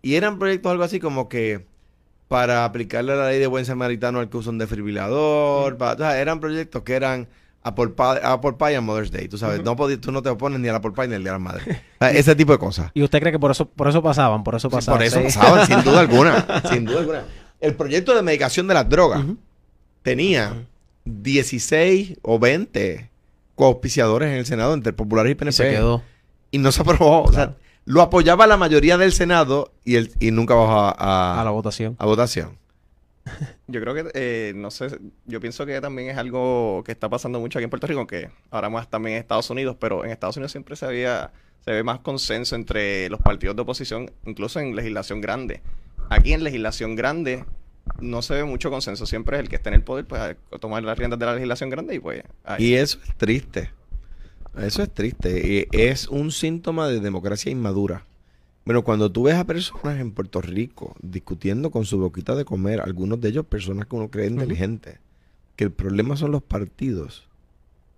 [0.02, 1.66] Y eran proyectos algo así como que
[2.28, 5.78] para aplicarle la ley de buen samaritano al que usa un desfibrilador.
[5.78, 7.28] pa- o sea, eran proyectos que eran
[7.64, 9.28] Apple Pie, Apple Pie and Mother's Day.
[9.28, 11.36] Tú sabes, no tú no te opones ni al Apple Pie ni al Día de
[11.38, 11.64] la Madre.
[12.00, 12.92] O sea, ese tipo de cosas.
[12.94, 14.44] ¿Y usted cree que por eso, por eso pasaban?
[14.44, 15.00] Por eso Sí, pasaban.
[15.00, 15.26] por eso sí.
[15.38, 16.62] pasaban, sin duda alguna.
[16.72, 17.24] Sin duda alguna.
[17.60, 19.24] El proyecto de medicación de las drogas
[20.04, 20.54] tenía
[21.06, 23.10] 16 o 20
[23.56, 25.52] coauspiciadores en el Senado entre populares y Y PNP.
[25.54, 26.04] se quedó.
[26.52, 27.24] Y no se aprobó.
[27.24, 27.56] O sea,
[27.88, 31.52] lo apoyaba la mayoría del Senado y, el, y nunca bajó a, a- A la
[31.52, 31.96] votación.
[32.00, 32.58] a votación.
[33.68, 34.88] Yo creo que, eh, no sé,
[35.26, 38.30] yo pienso que también es algo que está pasando mucho aquí en Puerto Rico, que
[38.52, 41.32] ahora más también en Estados Unidos, pero en Estados Unidos siempre se había,
[41.66, 45.62] se ve más consenso entre los partidos de oposición, incluso en legislación grande.
[46.10, 47.44] Aquí en legislación grande
[48.00, 50.36] no se ve mucho consenso, siempre es el que está en el poder, pues a
[50.60, 52.64] tomar las riendas de la legislación grande y pues ahí.
[52.66, 53.72] Y eso es triste.
[54.60, 55.68] Eso es triste.
[55.72, 58.06] Y es un síntoma de democracia inmadura.
[58.66, 62.82] Bueno, cuando tú ves a personas en Puerto Rico discutiendo con su boquita de comer,
[62.82, 65.00] algunos de ellos personas que uno cree inteligentes,
[65.56, 67.28] que el problema son los partidos.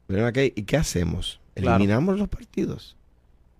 [0.09, 1.39] ¿Y qué hacemos?
[1.55, 1.77] Claro.
[1.77, 2.95] ¿Eliminamos los partidos?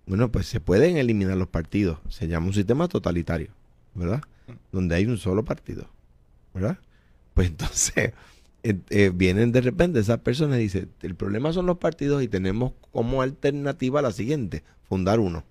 [0.06, 1.98] Bueno, pues se pueden eliminar los partidos.
[2.08, 3.50] Se llama un sistema totalitario,
[3.94, 4.22] ¿verdad?
[4.72, 5.88] Donde hay un solo partido,
[6.54, 6.78] ¿verdad?
[7.34, 8.12] Pues entonces
[8.62, 12.28] eh, eh, vienen de repente esas personas y dicen, el problema son los partidos y
[12.28, 15.44] tenemos como alternativa la siguiente, fundar uno.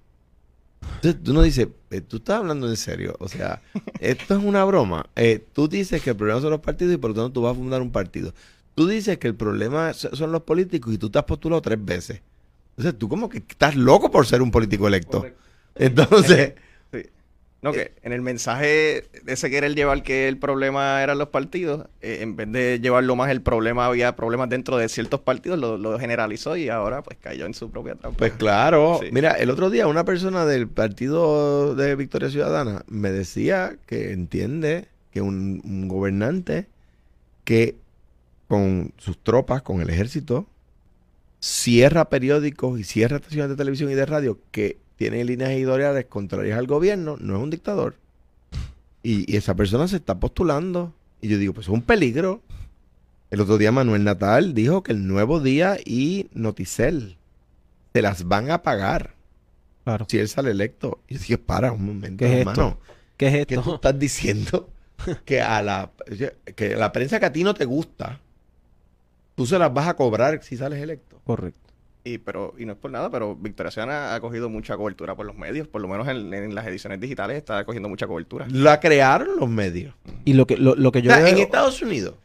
[0.95, 3.61] Entonces tú no dices, eh, tú estás hablando en serio, o sea,
[3.99, 5.09] esto es una broma.
[5.15, 7.53] Eh, tú dices que el problema son los partidos y por lo tanto tú vas
[7.53, 8.33] a fundar un partido.
[8.75, 11.83] Tú dices que el problema so- son los políticos y tú te has postulado tres
[11.83, 12.21] veces.
[12.77, 15.19] Entonces tú como que estás loco por ser un político electo.
[15.19, 15.41] Correcto.
[15.75, 16.53] Entonces.
[17.61, 21.87] No, que en el mensaje de ese querer llevar que el problema eran los partidos,
[22.01, 25.77] eh, en vez de llevarlo más el problema, había problemas dentro de ciertos partidos, lo,
[25.77, 28.17] lo generalizó y ahora pues cayó en su propia trampa.
[28.17, 28.99] Pues claro.
[29.01, 29.09] Sí.
[29.11, 34.87] Mira, el otro día una persona del partido de Victoria Ciudadana me decía que entiende
[35.11, 36.67] que un, un gobernante
[37.43, 37.75] que
[38.47, 40.47] con sus tropas, con el ejército,
[41.39, 46.59] cierra periódicos y cierra estaciones de televisión y de radio que tienen líneas editoriales contrarias
[46.59, 47.95] al gobierno, no es un dictador.
[49.01, 50.93] Y, y esa persona se está postulando.
[51.21, 52.41] Y yo digo, pues es un peligro.
[53.31, 57.15] El otro día Manuel Natal dijo que el Nuevo Día y Noticel
[57.93, 59.15] se las van a pagar
[59.85, 60.05] Claro.
[60.09, 60.99] si él sale electo.
[61.07, 62.77] Y yo dije, para un momento, ¿Qué es hermano.
[63.15, 63.75] ¿Qué es ¿Qué tú esto?
[63.75, 64.69] estás diciendo?
[65.25, 65.91] que a la,
[66.57, 68.19] que la prensa que a ti no te gusta,
[69.35, 71.21] tú se las vas a cobrar si sales electo.
[71.23, 71.68] Correcto.
[72.03, 75.25] Y, pero, y no es por nada, pero Victoria Ciudadana ha cogido mucha cobertura por
[75.25, 78.47] los medios, por lo menos en, en las ediciones digitales está cogiendo mucha cobertura.
[78.51, 79.93] La crearon los medios.
[80.25, 82.15] Y lo que, lo, lo que O yo sea, veo- en Estados Unidos,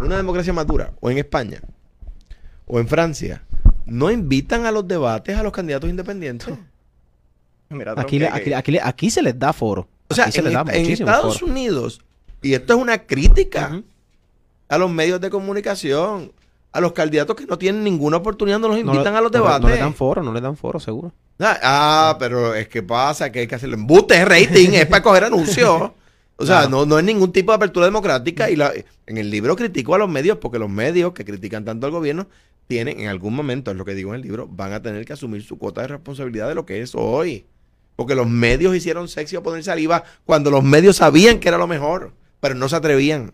[0.00, 1.60] una democracia madura, o en España,
[2.66, 3.42] o en Francia,
[3.84, 6.48] no invitan a los debates a los candidatos independientes.
[7.68, 9.88] Mira, aquí, que- aquí, aquí, aquí se les da foro.
[10.08, 11.52] O sea, Aquí se en, les da en Estados foro.
[11.52, 12.00] Unidos,
[12.42, 13.82] y esto es una crítica
[14.68, 16.32] a los medios de comunicación,
[16.72, 19.62] a los candidatos que no tienen ninguna oportunidad, no los No invitan a los debates.
[19.62, 21.12] No le dan foro, no le dan foro, seguro.
[21.38, 25.02] Ah, ah, pero es que pasa que hay que hacerlo embuste, es rating, es para
[25.02, 25.90] coger anuncios.
[26.36, 28.50] O sea, no, no es ningún tipo de apertura democrática.
[28.50, 28.72] Y la-
[29.06, 32.26] en el libro critico a los medios porque los medios que critican tanto al gobierno
[32.66, 35.12] tienen, en algún momento, es lo que digo en el libro, van a tener que
[35.12, 37.46] asumir su cuota de responsabilidad de lo que es hoy.
[37.94, 41.68] Porque los medios hicieron sexy a poner saliva cuando los medios sabían que era lo
[41.68, 43.32] mejor, pero no se atrevían.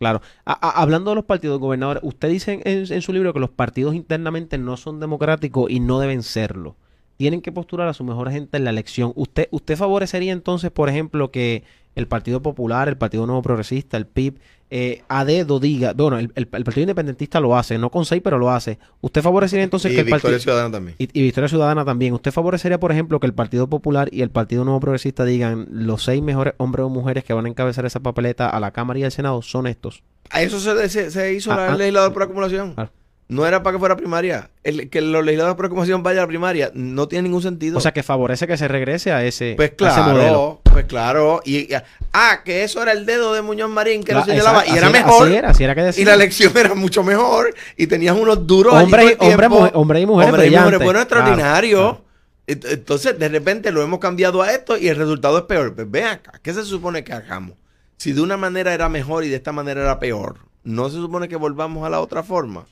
[0.00, 0.22] Claro.
[0.46, 4.56] Hablando de los partidos gobernadores, usted dice en, en su libro que los partidos internamente
[4.56, 6.74] no son democráticos y no deben serlo.
[7.18, 9.12] Tienen que postular a su mejor gente en la elección.
[9.14, 11.64] ¿Usted, usted favorecería entonces, por ejemplo, que
[11.96, 14.38] el Partido Popular, el Partido Nuevo Progresista, el PIB,
[14.70, 18.20] eh, a dedo diga, bueno, el, el- el Partido Independentista lo hace, no con seis,
[18.22, 18.78] pero lo hace.
[19.00, 20.38] ¿Usted favorecería entonces y que el Partido...
[20.38, 20.94] Ciudadana también.
[20.98, 22.14] Y, y Victoria Ciudadana también.
[22.14, 26.04] ¿Usted favorecería, por ejemplo, que el Partido Popular y el Partido Nuevo Progresista digan los
[26.04, 29.04] seis mejores hombres o mujeres que van a encabezar esa papeleta a la Cámara y
[29.04, 30.02] al Senado son estos?
[30.30, 31.76] A eso se, se- se hizo Ah, la ah.
[31.76, 32.74] legislador por acumulación.
[32.76, 32.90] Ah.
[33.30, 34.50] No era para que fuera primaria.
[34.64, 37.78] El, que los legisladores por acumulación vayan a la primaria no tiene ningún sentido.
[37.78, 40.14] O sea, que favorece que se regrese a ese, pues a ese modelo.
[40.18, 41.40] claro, pues claro.
[41.44, 41.68] Y, y-
[42.12, 44.58] ah, que eso era el dedo de Muñoz Marín que lo La- señalaba.
[44.60, 45.26] exacto, y era mejor.
[45.28, 46.02] Así era, así era que decía.
[46.02, 47.54] y la elección era mucho mejor.
[47.76, 50.78] Y tenías unos duros allí Hombres y- mujer- mujeres Hombres y mujeres.
[50.78, 51.78] Bueno, Claro, extraordinario.
[51.78, 52.04] claro.
[52.48, 55.72] Ent- Entonces, de repente lo hemos cambiado a esto y el resultado es peor.
[55.74, 57.56] Pues ven acá, ¿qué se supone que hagamos?
[57.96, 61.28] Si de una manera era mejor y de esta manera era peor, ¿no se supone
[61.28, 62.66] que volvamos a la otra forma?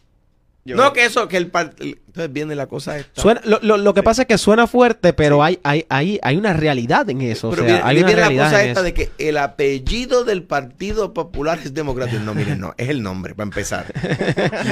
[0.68, 1.96] Yo- No, que eso, que el partido...
[2.08, 3.20] Entonces viene la cosa esta.
[3.22, 6.36] Suena- lo, lo- lo que pasa es que suena fuerte, pero hay, hay, hay, hay
[6.36, 7.50] una realidad en eso.
[7.50, 8.82] Pero o sea, viene, hay una viene la realidad cosa esta eso.
[8.82, 12.20] de que el apellido del Partido Popular es democrático.
[12.22, 13.86] No, miren, no, es el nombre, para empezar.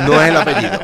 [0.06, 0.78] No es el apellido.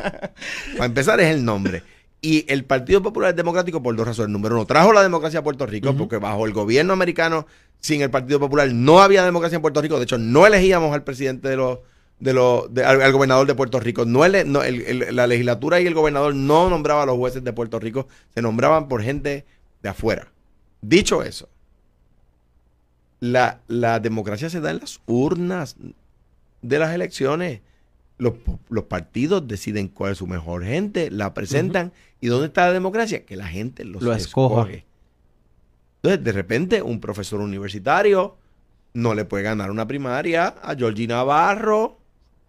[0.75, 1.83] Para empezar es el nombre.
[2.21, 4.31] Y el Partido Popular es democrático por dos razones.
[4.31, 7.47] Número uno, trajo la democracia a Puerto Rico, porque bajo el gobierno americano,
[7.81, 9.97] sin el Partido Popular, no había democracia en Puerto Rico.
[9.99, 11.81] De hecho, no elegíamos al presidente de los
[12.23, 14.05] de los de- al, al gobernador de Puerto Rico.
[14.05, 17.79] No, el- el- la legislatura y el gobernador no nombraba a los jueces de Puerto
[17.81, 19.45] Rico, se nombraban por gente
[19.83, 20.29] de afuera.
[20.81, 21.49] Dicho eso,
[23.21, 25.77] la, la democracia se da en las urnas
[26.63, 27.61] de las elecciones.
[28.19, 28.35] Los,
[28.69, 31.93] los partidos deciden cuál es su mejor gente, la presentan.
[32.21, 33.25] ¿Y dónde está la democracia?
[33.25, 34.63] Que la gente los Lo escoja.
[34.63, 34.85] escoge.
[36.03, 38.37] Entonces, de repente, un profesor universitario
[38.95, 41.99] no le puede ganar una primaria a Georgie Navarro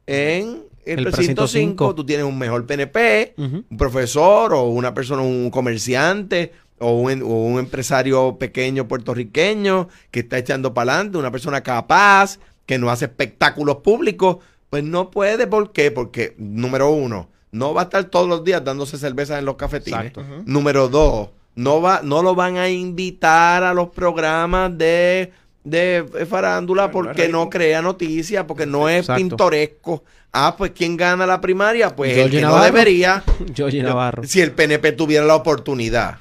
[0.08, 1.48] en el, El precinto precinto 5.
[1.48, 1.96] cinco.
[1.96, 7.26] Tú tienes un mejor PNP un profesor o una persona, un comerciante o un, o
[7.26, 13.06] un empresario pequeño puertorriqueño que está echando para adelante, una persona capaz, que no hace
[13.06, 14.38] espectáculos públicos,
[14.70, 15.48] pues no puede.
[15.48, 15.92] ¿Por qué?
[15.92, 20.13] Porque, número uno, no va a estar todos los días dándose cerveza en los cafetines.
[20.46, 25.32] Número dos, no, va, no lo van a invitar a los programas de,
[25.63, 29.21] de farándula porque no crea noticias, porque no es Exacto.
[29.21, 30.04] pintoresco.
[30.32, 31.95] Ah, pues ¿quién gana la primaria?
[31.95, 33.23] Pues el que no debería.
[33.84, 34.23] Navarro.
[34.23, 36.19] Si el PNP tuviera la oportunidad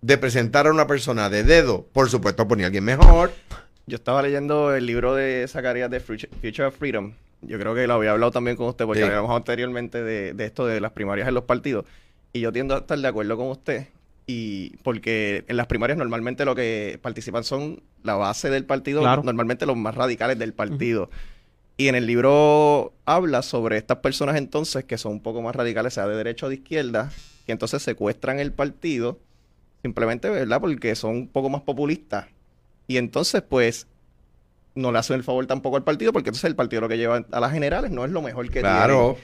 [0.00, 3.32] de presentar a una persona de dedo, por supuesto ponía a alguien mejor.
[3.86, 7.12] Yo estaba leyendo el libro de Zacarías de Future of Freedom.
[7.42, 9.04] Yo creo que lo había hablado también con usted porque Sí.
[9.06, 11.84] hablábamos anteriormente de, de esto de las primarias en los partidos.
[12.32, 13.88] Y yo tiendo a estar de acuerdo con usted.
[14.26, 19.22] Y porque en las primarias normalmente lo que participan son la base del partido, Claro.
[19.22, 21.10] normalmente los más radicales del partido.
[21.76, 25.94] Y en el libro habla sobre estas personas entonces que son un poco más radicales,
[25.94, 27.10] sea de derecha o de izquierda,
[27.46, 29.18] que entonces secuestran el partido
[29.82, 30.60] simplemente, ¿verdad?
[30.60, 32.26] Porque son un poco más populistas.
[32.86, 33.86] Y entonces, pues,
[34.74, 37.24] no le hacen el favor tampoco al partido, porque entonces el partido lo que lleva
[37.30, 38.68] a las generales no es lo mejor que tiene.
[38.68, 39.18] Claro.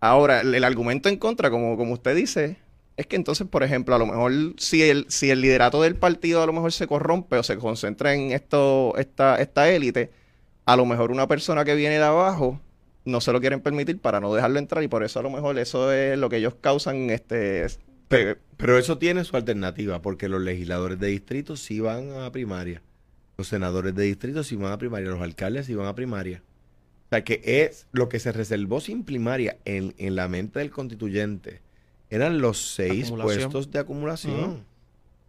[0.00, 2.56] Ahora, el, el argumento en contra, como, como usted dice,
[2.96, 6.42] es que entonces, por ejemplo, a lo mejor si el, si el liderato del partido
[6.42, 10.10] a lo mejor se corrompe o se concentra en esto, esta, esta élite,
[10.66, 12.60] a lo mejor una persona que viene de abajo
[13.04, 15.58] no se lo quieren permitir para no dejarlo entrar y por eso a lo mejor
[15.58, 17.66] eso es lo que ellos causan este
[18.08, 22.82] Pero, pero eso tiene su alternativa, porque los legisladores de distrito sí van a primaria.
[23.38, 25.08] Los senadores de distrito sí van a primaria.
[25.08, 26.42] Los alcaldes sí van a primaria.
[27.06, 30.70] O sea, que es lo que se reservó sin primaria en, en la mente del
[30.70, 31.61] constituyente.
[32.14, 34.64] Eran los seis puestos de acumulación.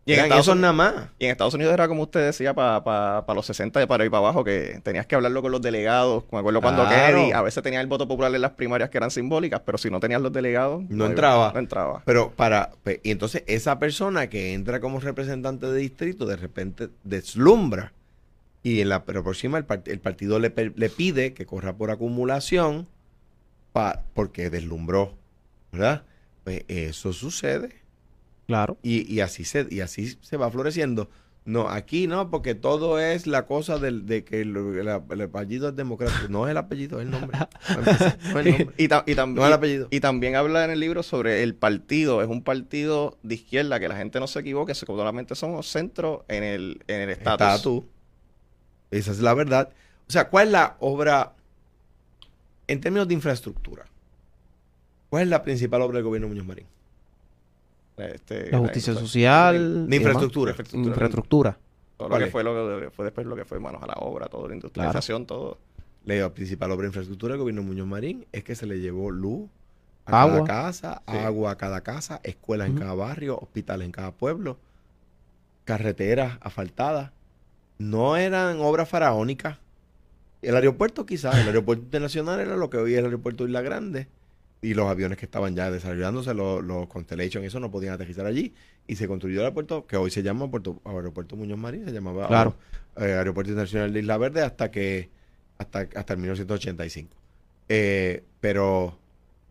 [0.06, 0.93] Y en Eran Estados esos nada más.
[1.17, 4.19] Y en Estados Unidos era como usted decía, para los 60 de para ir para
[4.19, 6.26] abajo, que tenías que hablarlo con los delegados.
[6.30, 7.15] Me acuerdo cuando Claro.
[7.15, 9.89] Kennedy a veces tenía el voto popular en las primarias que eran simbólicas, pero si
[9.89, 11.54] no tenías los delegados, No entraba.
[11.54, 12.02] No entraba.
[12.06, 16.89] Pero para, pe- y entonces esa persona que entra como representante de distrito de repente
[17.06, 17.93] deslumbra.
[18.62, 20.50] Y en la pero próxima el, part- el partido le
[20.89, 22.88] pide que corra por acumulación
[23.72, 25.13] pa- porque deslumbró.
[25.72, 26.04] ¿Verdad?
[26.44, 27.82] Pues eso sucede.
[28.48, 28.78] Claro.
[28.84, 31.10] Y, y así se, y así se va floreciendo.
[31.46, 35.68] No, aquí no, porque todo es la cosa del, de que el, el- el apellido
[35.70, 36.28] es democrático.
[36.30, 37.38] No es el apellido, es el nombre.
[37.38, 38.68] No es el nombre.
[38.78, 39.88] Y, ta- y tam- No es el y- apellido.
[39.92, 42.22] y también habla en el libro sobre el partido.
[42.22, 46.44] Es un partido de izquierda, que la gente no se equivoque, solamente somos centro en
[46.46, 47.48] el en el estatus.
[47.48, 47.84] Estatus.
[48.92, 49.70] Esa es la verdad.
[50.08, 51.34] O sea, ¿cuál es la obra
[52.68, 53.86] en términos de infraestructura?
[55.13, 56.65] ¿Cuál es la principal obra del gobierno Muñoz Marín?
[57.97, 59.84] Este, La justicia social.
[59.88, 59.95] Demás.
[59.97, 60.52] infraestructura.
[60.54, 60.89] infraestructura.
[60.91, 61.58] Infraestructura.
[61.97, 63.93] Todo lo ¿Cuál que fue, lo que fue después lo que fue manos a la
[63.99, 65.60] obra, toda la industrialización, todo.
[66.06, 69.52] La principal obra de infraestructura del gobierno Muñoz Marín es que se le llevó luz
[70.08, 70.45] a Agua.
[70.45, 71.15] cada casa, Sí.
[71.15, 74.58] agua a cada casa, escuelas en cada barrio, hospitales en cada pueblo,
[75.63, 77.12] carreteras asfaltadas.
[77.78, 79.60] No eran obras faraónicas.
[80.41, 83.62] El aeropuerto quizás, el aeropuerto internacional era lo que hoy es el aeropuerto de Isla
[83.62, 84.08] Grande.
[84.63, 88.54] Y los aviones que estaban ya desarrollándose, los, los Constellation, eso no podían aterrizar allí.
[88.88, 92.28] Y se construyó el aeropuerto, que hoy se llama Puerto, Aeropuerto Muñoz Marín, se llamaba
[92.28, 92.56] Claro.
[92.97, 95.10] eh, Aeropuerto Internacional de Isla Verde hasta que
[95.58, 97.10] hasta, hasta el 1985.
[97.69, 98.97] Eh, pero,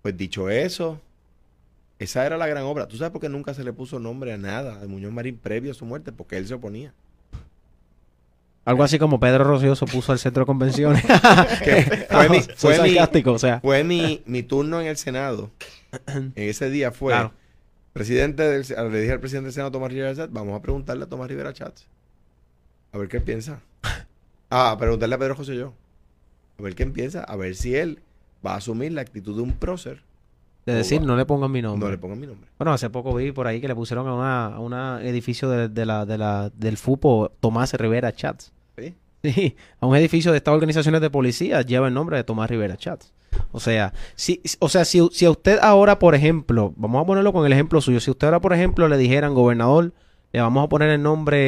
[0.02, 1.00] pues dicho eso,
[1.98, 2.88] esa era la gran obra.
[2.88, 5.70] ¿Tú sabes por qué nunca se le puso nombre a nada de Muñoz Marín previo
[5.70, 6.10] a su muerte?
[6.12, 6.92] Porque él se oponía.
[8.64, 11.04] Algo así como Pedro Rocío se puso al centro de convenciones.
[11.64, 13.60] Que fue mi, fue mi- o sea.
[13.60, 15.50] fue mi, mi turno en el Senado.
[16.06, 17.32] En ese día fue Claro.
[17.92, 21.06] presidente del, le dije al presidente del Senado, Tomás Rivera Chats, vamos a preguntarle a
[21.08, 21.86] Tomás Rivera Chats.
[22.92, 23.60] A ver qué piensa.
[24.54, 25.72] Ah, a preguntarle a Pedro José yo.
[26.58, 27.24] A ver qué piensa.
[27.24, 28.00] A ver si él
[28.46, 30.02] va a asumir la actitud de un prócer
[30.66, 31.08] De decir, Oh, wow.
[31.08, 31.84] no le pongan mi nombre.
[31.86, 32.48] No le pongan mi nombre.
[32.58, 35.68] Bueno, hace poco vi por ahí que le pusieron a una, a una edificio de,
[35.68, 38.52] de la, de la, del FUPO Tomás Rivera Chats.
[38.78, 38.94] Sí.
[39.24, 42.76] Sí, a un edificio de estas organizaciones de policía lleva el nombre de Tomás Rivera
[42.76, 43.12] Chats.
[43.52, 47.32] O sea, si, o sea, si, si a usted ahora, por ejemplo, vamos a ponerlo
[47.32, 49.92] con el ejemplo suyo, si usted ahora, por ejemplo, le dijeran, gobernador,
[50.32, 51.38] le vamos a poner el nombre,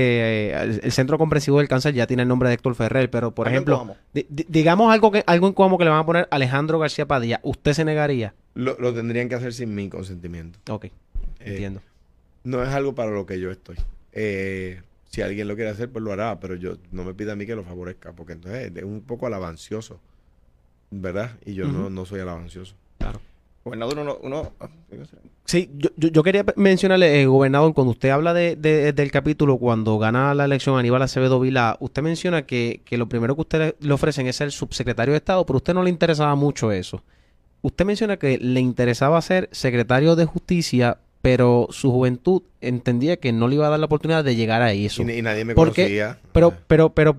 [0.50, 3.48] eh, el, Centro Comprensivo del Cáncer ya tiene el nombre de Héctor Ferrer, pero por
[3.48, 3.96] ejemplo, incómodo.
[4.12, 7.40] di- di- digamos algo que algo incómodo que le van a poner Alejandro García Padilla,
[7.42, 8.34] ¿usted se negaría?
[8.54, 10.58] Lo, lo tendrían que hacer sin mi consentimiento.
[10.72, 10.92] Ok, Eh,
[11.40, 11.80] entiendo.
[12.44, 13.76] No es algo para lo que yo estoy.
[14.12, 17.36] Eh, si alguien lo quiere hacer, pues lo hará, pero yo no me pida a
[17.36, 19.98] mí que lo favorezca, porque entonces es un poco alabancioso,
[20.90, 21.30] ¿verdad?
[21.46, 22.74] Y yo no, no soy alabancioso.
[22.98, 23.20] Claro.
[23.64, 24.18] Gobernador, uno...
[24.22, 24.68] uno ah,
[25.46, 29.58] Sí, yo, yo, yo quería mencionarle, eh, gobernador, cuando usted habla de, de- del capítulo,
[29.58, 33.74] cuando gana la elección Aníbal Acevedo Vila, usted menciona que, que lo primero que usted
[33.78, 37.02] le, ofrecen es ser subsecretario de Estado, pero a usted no le interesaba mucho eso.
[37.60, 43.46] Usted menciona que le interesaba ser secretario de Justicia, pero su juventud entendía que no
[43.48, 45.02] le iba a dar la oportunidad de llegar a eso.
[45.02, 45.82] Y, y nadie me ¿Por qué?
[45.82, 46.18] conocía.
[46.32, 47.16] Pero, pero, pero,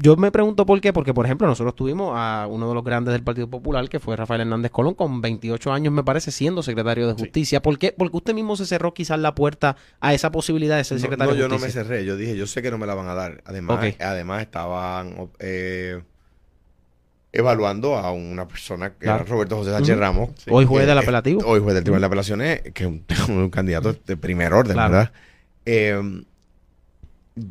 [0.00, 3.12] yo me pregunto por qué, porque por ejemplo nosotros tuvimos a uno de los grandes
[3.12, 7.08] del Partido Popular, que fue Rafael Hernández Colón, con 28 años me parece, siendo secretario
[7.08, 7.20] de Sí.
[7.22, 7.60] Justicia.
[7.60, 7.92] ¿Por qué?
[7.98, 11.32] Porque usted mismo se cerró quizás la puerta a esa posibilidad de ser no, secretario
[11.32, 11.82] no, de yo no me Justicia.
[11.82, 12.04] cerré.
[12.04, 13.42] Yo dije, yo sé que no me la van a dar.
[13.44, 16.00] Además, además estaban eh,
[17.32, 19.22] evaluando a una persona que Claro.
[19.24, 19.98] era Roberto José Sánchez.
[19.98, 20.30] Ramos.
[20.50, 21.42] Hoy juez del apelativo.
[21.44, 24.92] Hoy juez del Tribunal de Apelaciones, que es un, un candidato de primer orden, Claro.
[24.92, 25.12] ¿verdad?
[25.66, 26.22] Eh,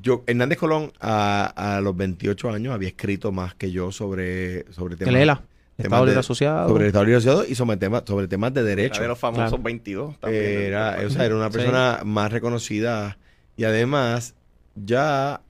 [0.01, 4.95] yo, Hernández Colón a, a los 28 años había escrito más que yo sobre, sobre
[4.95, 5.39] temas, temas
[5.77, 6.67] Estado de- Libre Asociado.
[6.69, 8.95] sobre el Estado Libre Asociado y sobre temas, sobre temas de derecho.
[8.95, 9.63] Era de los famosos Claro.
[9.63, 10.43] 22 también.
[10.43, 11.53] del- Era, del- o sea, era una Sí.
[11.53, 13.17] persona más reconocida
[13.55, 14.35] y además
[14.75, 15.41] ya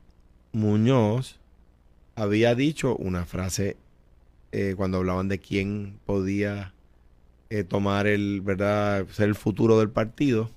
[0.52, 1.40] Muñoz
[2.16, 3.78] había dicho una frase
[4.52, 6.74] eh, cuando hablaban de quién podía
[7.50, 10.50] eh, tomar el, ¿verdad?, ser el futuro del partido.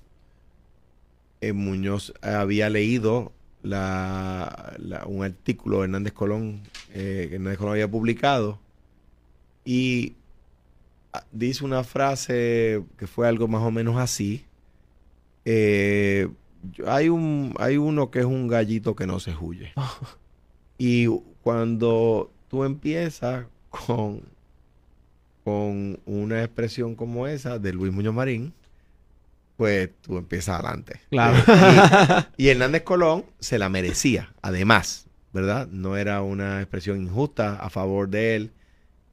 [1.41, 3.31] Eh, Muñoz había leído
[3.63, 6.61] la, la- un artículo de Hernández Colón
[6.93, 8.59] eh, que Hernández Colón había publicado
[9.65, 10.13] y
[11.13, 14.45] ah, dice una frase que fue algo más o menos así.
[15.45, 16.27] Eh,
[16.85, 19.73] hay, un, hay uno que es un gallito que no se huye.
[20.77, 21.07] y
[21.43, 24.21] cuando tú empiezas con,
[25.43, 28.53] con una expresión como esa de Luis Muñoz Marín,
[29.61, 31.01] pues tú empiezas adelante.
[31.11, 31.37] Claro.
[32.35, 35.67] Y Hernández Colón se la merecía, además, ¿verdad?
[35.67, 38.53] No era una expresión injusta a favor de él,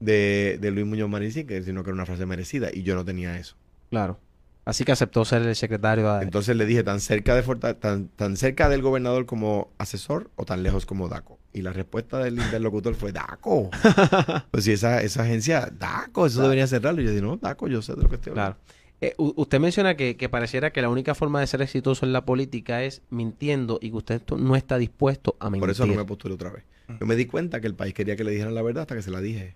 [0.01, 2.71] de, de Luis Muñoz Marín, sino que era una frase merecida.
[2.73, 3.57] Y yo no tenía eso.
[3.91, 4.19] Claro.
[4.65, 6.23] Así que aceptó ser el secretario de...
[6.23, 10.47] Entonces le dije, tan cerca, de Forta- tan, tan cerca del gobernador como asesor o
[10.47, 11.39] tan lejos como DACO.
[11.53, 13.69] Y la respuesta del interlocutor fue, DACO.
[14.51, 17.03] pues si esa, esa agencia, DACO, eso debería cerrarlo.
[17.03, 18.57] Y yo dije, no, DACO, yo sé de lo que estoy hablando.
[18.57, 18.78] Claro.
[19.01, 22.25] Eh, usted menciona que, que pareciera que la única forma de ser exitoso en la
[22.25, 25.61] política es mintiendo y que usted no está dispuesto a mentir.
[25.61, 26.65] Por eso no me postulé otra vez.
[26.99, 29.03] Yo me di cuenta que el país quería que le dijeran la verdad hasta que
[29.03, 29.55] se la dije.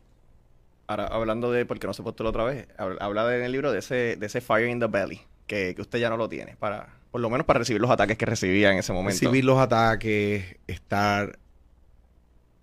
[0.87, 3.73] Ahora, hablando de, porque no se postuló otra vez, hab- habla de- en el libro
[3.73, 6.55] de ese, de ese fire in the belly, que, que usted ya no lo tiene,
[6.57, 9.19] para, por lo menos para recibir los ataques que recibía en ese momento.
[9.19, 11.39] recibir los ataques, estar...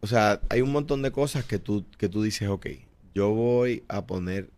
[0.01, 2.67] O sea, hay un montón de cosas que tú, que tú dices, ok,
[3.15, 4.49] yo voy a poner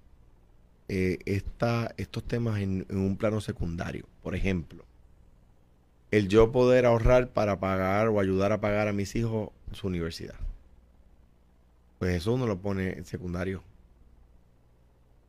[0.93, 4.05] eh, esta, estos temas en, en un plano secundario.
[4.21, 4.83] Por ejemplo,
[6.11, 10.35] el yo poder ahorrar para pagar o ayudar a pagar a mis hijos su universidad.
[11.97, 13.63] Pues eso uno lo pone en secundario.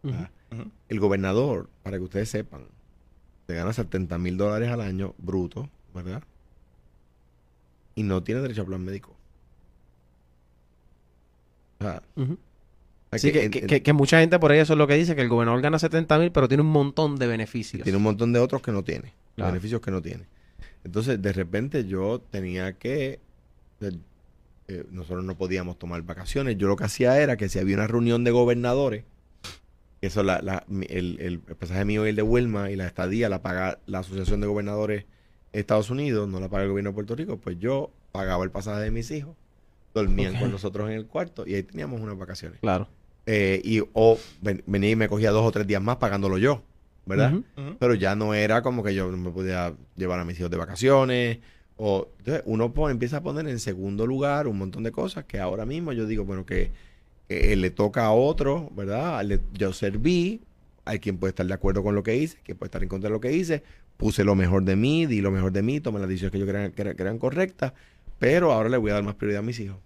[0.03, 0.29] Ah.
[0.89, 2.67] El gobernador, para que ustedes sepan,
[3.47, 6.25] se gana 70 mil dólares al año bruto, ¿verdad?
[7.95, 9.15] Y no tiene derecho a plan médico.
[11.79, 12.03] O sea,
[13.21, 15.15] Sí, que, que- en- que- que mucha gente por ahí eso es lo que dice,
[15.15, 17.83] que el gobernador gana 70 mil, pero tiene un montón de beneficios.
[17.83, 19.53] tiene un montón de otros que no tiene, Claro.
[19.53, 20.25] beneficios que no tiene.
[20.85, 23.21] Entonces, de repente yo tenía que...
[24.69, 26.57] eh, nosotros no podíamos tomar vacaciones.
[26.57, 29.05] Yo lo que hacía era que si había una reunión de gobernadores,
[30.01, 33.79] eso la, el, el pasaje mío y el de Wilma y la estadía la paga
[33.87, 35.05] la Asociación de Gobernadores
[35.53, 38.51] de Estados Unidos, no la paga el gobierno de Puerto Rico, pues yo pagaba el
[38.51, 39.37] pasaje de mis hijos,
[39.95, 42.59] dormían con nosotros en el cuarto y ahí teníamos unas vacaciones.
[42.61, 42.89] Claro.
[43.27, 46.63] Eh, y o ven- venía y me cogía dos o tres días más pagándolo yo,
[47.07, 47.33] ¿verdad?
[47.79, 50.57] Pero ya no era como que yo no me podía llevar a mis hijos de
[50.57, 51.39] vacaciones.
[51.77, 55.39] O, entonces uno pone- empieza a poner en segundo lugar un montón de cosas que
[55.41, 56.71] ahora mismo yo digo, bueno, que,
[57.29, 59.25] que le toca a otro, ¿verdad?
[59.25, 60.41] Le- yo serví,
[60.85, 63.09] hay quien puede estar de acuerdo con lo que hice, quien puede estar en contra
[63.09, 63.63] de lo que hice,
[63.97, 66.47] puse lo mejor de mí, di lo mejor de mí, tomé las decisiones que yo
[66.47, 67.73] crean que, eran- que eran correctas,
[68.19, 69.79] pero ahora le voy a dar más prioridad a mis hijos.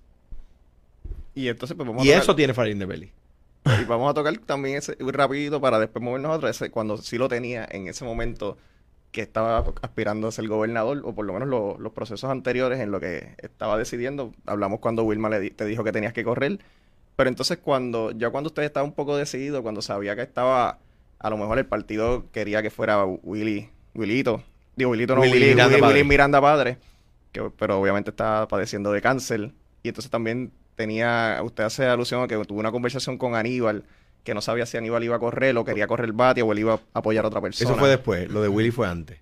[1.35, 3.11] Y entonces, pues vamos Y a eso tiene Fire in the Belly.
[3.81, 6.49] Y vamos a tocar también ese rapidito para después movernos a otro.
[6.49, 8.57] Ese, cuando sí lo tenía en ese momento
[9.13, 12.91] que estaba aspirando a ser gobernador, o por lo menos lo- los procesos anteriores en
[12.91, 14.33] lo que estaba decidiendo.
[14.47, 16.59] Hablamos cuando Wilma le di- te dijo que tenías que correr.
[17.17, 20.79] Pero entonces cuando, ya cuando usted estaba un poco decidido, cuando sabía que estaba,
[21.19, 24.43] a lo mejor el partido quería que fuera Willy, Willito,
[24.77, 25.95] digo Willito no, Willy Willy, Miranda Willy- padre.
[25.95, 26.79] Willy Miranda padre,
[27.33, 29.53] que, pero obviamente estaba padeciendo de cáncer.
[29.83, 33.85] Y entonces también tenía, usted hace alusión a que tuvo una conversación con Aníbal,
[34.23, 36.75] que no sabía si Aníbal iba a correr o quería correr Batia o él iba
[36.75, 37.69] a apoyar a otra persona.
[37.71, 38.31] Eso fue después.
[38.31, 39.19] Lo de Willy fue antes.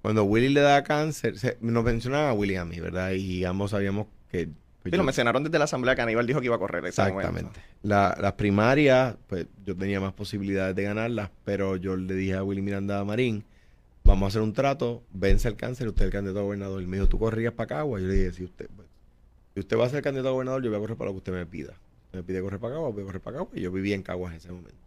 [0.00, 3.10] Cuando Willy le da cáncer, se- nos mencionaban a Willy y a mí, ¿verdad?
[3.12, 4.46] Y ambos sabíamos que...
[4.82, 6.84] pues, Sí, lo mencionaron desde la asamblea que Aníbal dijo que iba a correr.
[6.86, 7.60] Exactamente.
[7.82, 12.42] La- las primarias, pues yo tenía más posibilidades de ganarlas, pero yo le dije a
[12.42, 13.44] Willy Miranda Marín,
[14.04, 16.80] vamos a hacer un trato, vence el cáncer, usted es el candidato a gobernador.
[16.82, 18.00] Y me dijo, ¿tú corrías para Cagua?
[18.00, 18.87] Yo le dije, si usted, pues,
[19.58, 21.18] si usted va a ser candidato a gobernador, yo voy a correr para lo que
[21.18, 21.74] usted me pida.
[22.12, 23.50] Me pide correr para Cagua, voy a correr para Cagua.
[23.54, 24.78] Y yo vivía en Caguas en ese momento.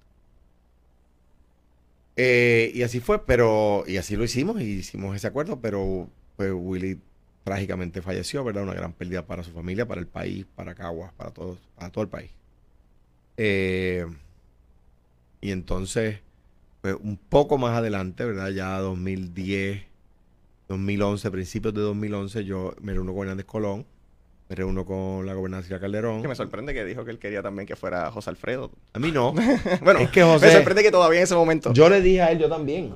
[2.16, 6.54] Eh, y así fue, pero, y así lo hicimos, y hicimos ese acuerdo, pero pues
[6.56, 7.02] Willy
[7.44, 8.64] trágicamente falleció, ¿verdad?
[8.64, 12.06] Una gran pérdida para su familia, para el país, para Caguas, para todos, para todo
[12.06, 12.32] el país.
[13.36, 14.06] Eh,
[15.42, 16.22] y entonces,
[16.80, 18.52] pues un poco más adelante, ¿verdad?
[18.52, 19.84] Ya 2010,
[20.70, 23.86] 2011, principios de 2011, yo me reúno con Hernández Colón,
[24.52, 26.22] me reúno con la gobernadora Calderón.
[26.22, 28.70] Que me sorprende que dijo que él quería también que fuera José Alfredo.
[28.92, 29.34] A mí no.
[29.82, 30.48] bueno, es que José...
[30.48, 31.72] me sorprende que todavía en ese momento.
[31.72, 32.96] Yo le dije a él, yo también.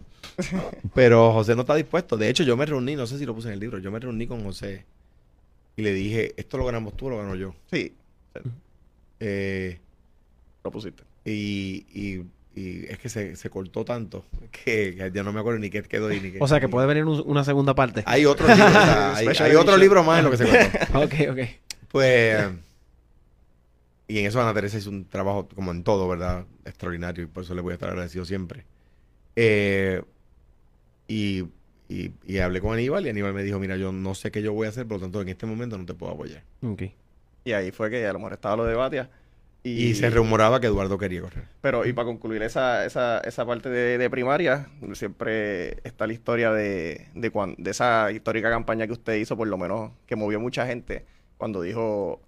[0.94, 2.18] Pero José no está dispuesto.
[2.18, 4.00] De hecho, yo me reuní, no sé si lo puse en el libro, yo me
[4.02, 4.84] reuní con José
[5.78, 7.56] y le dije, esto lo ganamos tú o lo gano yo.
[7.72, 7.94] Sí,
[9.22, 9.80] Eh,
[10.62, 11.04] lo pusiste.
[11.24, 12.26] y, y-
[12.56, 15.84] y es que se, se cortó tanto que, que ya no me acuerdo ni qué
[15.84, 16.38] quedó y ni qué.
[16.42, 18.04] O sea, que puede venir un- una segunda parte.
[18.06, 21.00] Hay otro libro, o sea, hay, otro libro más en lo que se cortó.
[21.04, 21.40] ok, ok.
[21.90, 22.48] Pues,
[24.08, 26.46] y en eso Ana Teresa hizo un trabajo, como en todo, ¿verdad?
[26.64, 28.66] Extraordinario y por eso le voy a estar agradecido siempre.
[29.36, 30.02] Eh,
[31.08, 31.44] y,
[31.90, 34.54] y, y hablé con Aníbal y Aníbal me dijo, mira, yo no sé qué yo
[34.54, 36.44] voy a hacer, por lo tanto en este momento no te puedo apoyar.
[36.62, 36.84] Ok.
[37.44, 39.10] Y ahí fue que a lo mejor estaba lo de Batia.
[39.66, 41.46] Y, Y, se rumoraba que Eduardo quería correr.
[41.62, 46.52] Pero, y para concluir esa, esa, esa parte de, de primaria, siempre está la historia
[46.52, 50.40] de, de, cuan- de esa histórica campaña que usted hizo, por lo menos, que movió
[50.40, 51.04] mucha gente,
[51.40, 52.22] cuando dijo,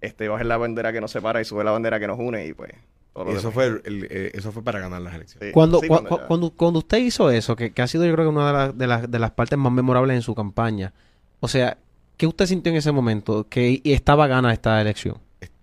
[0.00, 2.52] este, bajen la bandera que nos separa y sube la bandera que nos une, y
[2.52, 2.70] pues...
[3.12, 5.48] todo lo Y eso fue, el- el- eh, eso fue para ganar las elecciones.
[5.48, 8.26] Sí, Cuando, sí, cuando cuando, cuando usted hizo eso, que, que ha sido yo creo
[8.26, 10.92] que una de, las- de, las, de las partes más memorables en su campaña,
[11.40, 11.76] o sea,
[12.16, 13.48] ¿qué usted sintió en ese momento?
[13.48, 15.18] Que y estaba gana esta elección.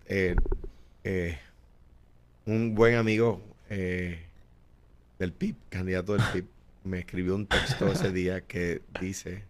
[0.08, 0.36] Eh,
[1.06, 1.40] eh,
[2.46, 4.26] un buen amigo eh,
[5.20, 6.46] del PIB, candidato del PIB,
[6.84, 9.46] me escribió un texto ese día que dice,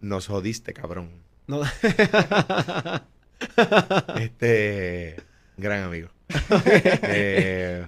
[0.00, 1.10] nos jodiste, cabrón.
[1.46, 1.62] No.
[4.16, 5.16] Este,
[5.56, 6.08] gran amigo.
[7.02, 7.86] Eh,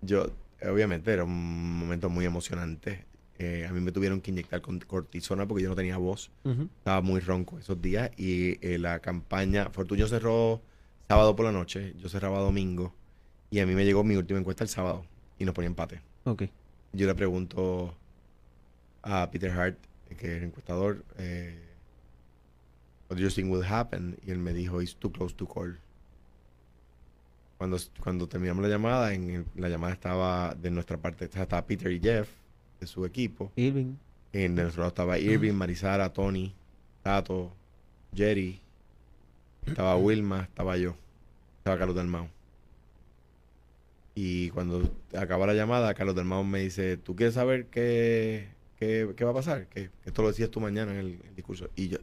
[0.00, 0.26] yo,
[0.62, 3.04] obviamente, era un momento muy emocionante.
[3.44, 6.30] Eh, a mí me tuvieron que inyectar con cortisona porque yo no tenía voz.
[6.78, 10.60] Estaba muy ronco esos días y eh, la campaña, Fortunio cerró
[11.08, 12.94] sábado por la noche, yo cerraba domingo
[13.50, 15.04] y a mí me llegó mi última encuesta el sábado
[15.38, 16.00] y nos ponía empate.
[16.24, 16.44] Ok.
[16.92, 17.94] Yo le pregunto
[19.02, 19.76] a Peter Hart,
[20.16, 21.58] que es el encuestador, eh,
[23.10, 24.18] what do you think will happen?
[24.24, 25.78] Y él me dijo, it's too close to call.
[27.58, 31.90] Cuando, cuando terminamos la llamada, en el- la llamada estaba de nuestra parte, estaba Peter
[31.92, 32.28] y Jeff,
[32.82, 33.52] de su equipo.
[33.56, 33.94] Irving.
[34.32, 36.52] En nuestro lado estaba Irving, Marisara, Tony,
[37.02, 37.52] Tato,
[38.14, 38.60] Jerry,
[39.66, 40.96] estaba Wilma, estaba yo,
[41.58, 42.28] estaba Carlos Dalmau.
[44.14, 49.24] Y cuando acaba la llamada, Carlos Dalmau me dice, ¿tú quieres saber qué, qué, qué
[49.24, 49.66] va a pasar?
[49.68, 51.68] Que que esto lo decías tú mañana en el, el discurso.
[51.76, 51.98] Y yo,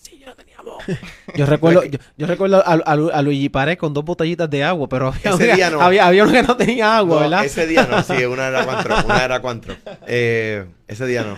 [0.00, 0.82] así, yo no tenía voz.
[1.36, 4.64] Yo recuerdo, yo, yo recuerdo a, a, Lu- a Luigi Pared con dos botellitas de
[4.64, 5.80] agua, pero había, Ese día no.
[5.80, 7.44] había, había uno que no tenía agua, No, ¿verdad?
[7.44, 9.76] Ese día no, sí, una era cuatro, una era cuatro.
[10.06, 11.36] Eh, ese día no.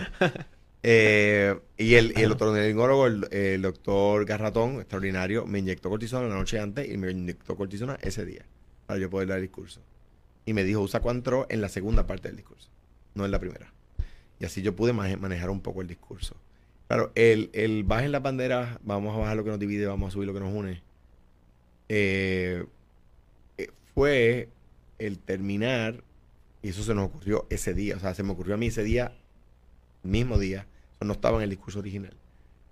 [0.83, 6.35] Eh, y el, y el otorrinolaringólogo, el, el doctor Garratón, extraordinario, me inyectó cortisona la
[6.35, 8.45] noche antes y me inyectó cortisona ese día
[8.87, 9.81] para yo poder dar el discurso.
[10.45, 12.69] Y me dijo, usa Cuantro en la segunda parte del discurso,
[13.13, 13.71] no en la primera.
[14.39, 16.35] Y así yo pude manejar un poco el discurso.
[16.91, 20.11] Claro, el, el bajen las banderas, vamos a bajar lo que nos divide, vamos a
[20.11, 20.81] subir lo que nos une.
[21.87, 22.65] eh,
[23.57, 24.49] eh, fue
[24.99, 26.03] el terminar,
[26.61, 28.83] y eso se nos ocurrió ese día, o sea, se me ocurrió a mí ese
[28.83, 29.13] día,
[30.03, 32.13] mismo día, eso no estaba en el discurso original,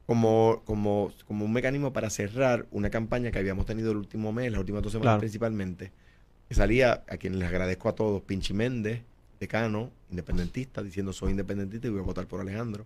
[0.06, 4.52] como, como, como un mecanismo para cerrar una campaña que habíamos tenido el último mes,
[4.52, 5.20] las últimas dos semanas Claro.
[5.22, 5.94] principalmente,
[6.50, 9.02] que salía, a quienes les agradezco a todos, Pinchi Méndez,
[9.40, 12.86] decano, independentista, diciendo soy independentista y voy a votar por Alejandro,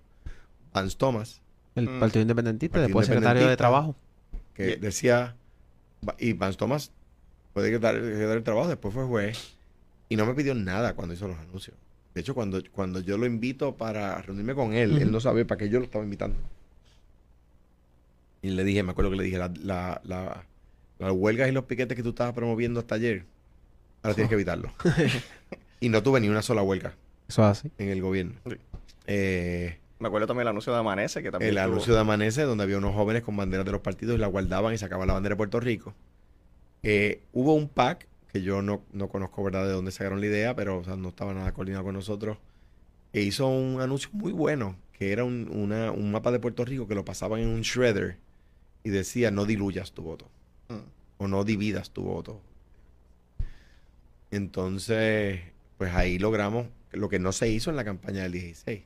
[0.73, 1.41] Vance Thomas,
[1.75, 1.99] El Mm.
[1.99, 3.57] Partido Independiente, Partido después secretario de Independentista.
[3.57, 3.95] Trabajo.
[4.53, 5.35] que decía,
[6.19, 6.91] y Vance Thomas
[7.53, 9.55] puede que dar, que dar el trabajo, después fue juez.
[10.09, 11.75] Y no me pidió nada cuando hizo los anuncios.
[12.13, 15.57] De hecho, cuando, cuando yo lo invito para reunirme con él, él no sabía para
[15.57, 16.37] qué yo lo estaba invitando.
[18.41, 20.45] Y le dije, me acuerdo que le dije, la, la, la-
[20.99, 23.25] las huelgas y los piquetes que tú estabas promoviendo hasta ayer,
[24.03, 24.71] ahora tienes que evitarlo.
[25.79, 26.93] y no tuve ni una sola huelga
[27.27, 27.71] Eso es así.
[27.77, 28.33] en el gobierno.
[28.47, 28.55] Sí.
[29.07, 32.41] Eh, Me acuerdo también el anuncio de Amanece, que también el estuvo- anuncio de Amanece,
[32.41, 35.13] donde había unos jóvenes con banderas de los partidos y la guardaban y sacaban la
[35.13, 35.93] bandera de Puerto Rico.
[36.83, 40.55] Eh, hubo un PAC, que yo no, no conozco, ¿verdad?, de dónde sacaron la idea,
[40.57, 42.37] pero o sea, no estaba nada coordinado con nosotros,
[43.13, 46.85] que hizo un anuncio muy bueno, que era un, una- un mapa de Puerto Rico
[46.85, 48.17] que lo pasaban en un shredder
[48.83, 50.29] y decía, no diluyas tu voto,
[50.67, 50.79] Mm.
[51.19, 52.41] o no dividas tu voto.
[54.31, 55.39] Entonces,
[55.77, 58.83] pues ahí logramos lo que no se hizo en la campaña del 16.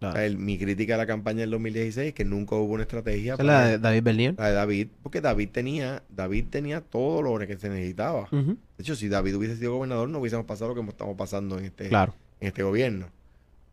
[0.00, 2.82] O sea, el- mi crítica a la campaña del 2016 es que nunca hubo una
[2.82, 4.34] estrategia Esa es la de David Bernier.
[4.36, 8.28] la de David, porque David tenía, David tenía todo lo que se necesitaba.
[8.30, 11.64] De hecho, si David hubiese sido gobernador, no hubiésemos pasado lo que estamos pasando en
[11.66, 12.14] este, Claro.
[12.40, 13.06] en este gobierno.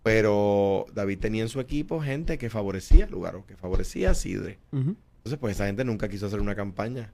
[0.02, 4.60] Pero David tenía en su equipo gente que favorecía a Lugaro, que favorecía a Sidre.
[4.72, 7.14] Entonces, pues esa gente nunca quiso hacer una campaña.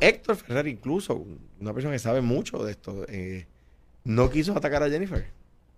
[0.00, 1.26] Héctor Ferrer, incluso,
[1.60, 3.46] una persona que sabe mucho de esto, eh,
[4.04, 5.26] no quiso atacar a Jennifer.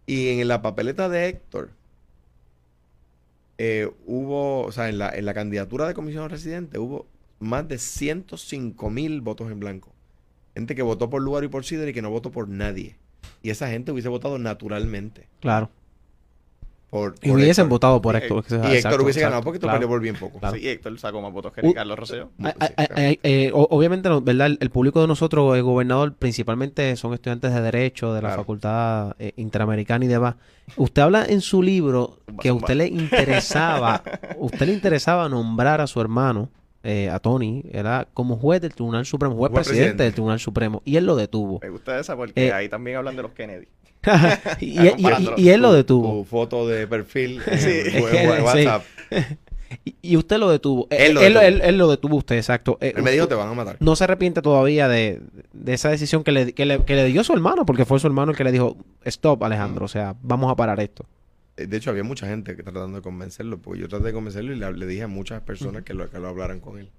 [0.07, 1.71] Y en la papeleta de Héctor,
[3.59, 7.07] eh, hubo, o sea, en la, en la candidatura de comisión residente, hubo
[7.39, 9.93] más de 105 mil votos en blanco.
[10.55, 12.97] Gente que votó por Lugaro y por Sidre y que no votó por nadie.
[13.43, 15.29] Y esa gente hubiese votado naturalmente.
[15.41, 15.71] Claro.
[16.93, 17.69] Por, Y hubiesen Héctor.
[17.71, 18.45] votado por Y- Héctor.
[18.71, 20.39] Y Héctor hubiese ganado porque Héctor perdió por bien poco.
[20.39, 20.55] Claro.
[20.59, 22.27] Sí, Héctor sacó más votos que Uh, sí, claro.
[22.95, 24.49] ay, eh, o- obviamente, no, ¿verdad?
[24.49, 28.43] El, el público de nosotros, el gobernador, principalmente son estudiantes de Derecho de la Claro.
[28.43, 30.35] Facultad eh, Interamericana y demás.
[30.77, 34.03] Usted habla en su libro que a usted le interesaba,
[34.39, 36.51] usted le interesaba nombrar a su hermano,
[36.83, 40.03] eh, a Tony, era como juez del Tribunal Supremo, juez Juez presidente, presidente.
[40.05, 41.59] del Tribunal Supremo, y él lo detuvo.
[41.63, 43.67] Me gusta esa porque Eh, ahí también hablan de los Kennedy.
[44.61, 46.19] y, y- y- él lo Tu- detuvo.
[46.21, 48.03] Tu foto de perfil en.
[48.45, 48.85] WhatsApp.
[50.03, 50.87] Y, usted lo detuvo.
[50.91, 51.47] Él lo él, detuvo.
[51.49, 52.77] él- él lo detuvo usted, exacto.
[52.83, 53.77] Eh, Él me dijo, te van a matar.
[53.81, 55.23] no se arrepiente todavía de,
[55.55, 58.07] de esa decisión que le, que, le, que le dio su hermano, porque fue su
[58.07, 61.07] hermano el que le dijo, stop Alejandro, o sea, vamos a parar esto.
[61.57, 64.53] Eh, De hecho, había mucha gente que tratando de convencerlo, porque yo traté de convencerlo
[64.53, 66.91] y le, le dije a muchas personas que, lo, que lo hablaran con él.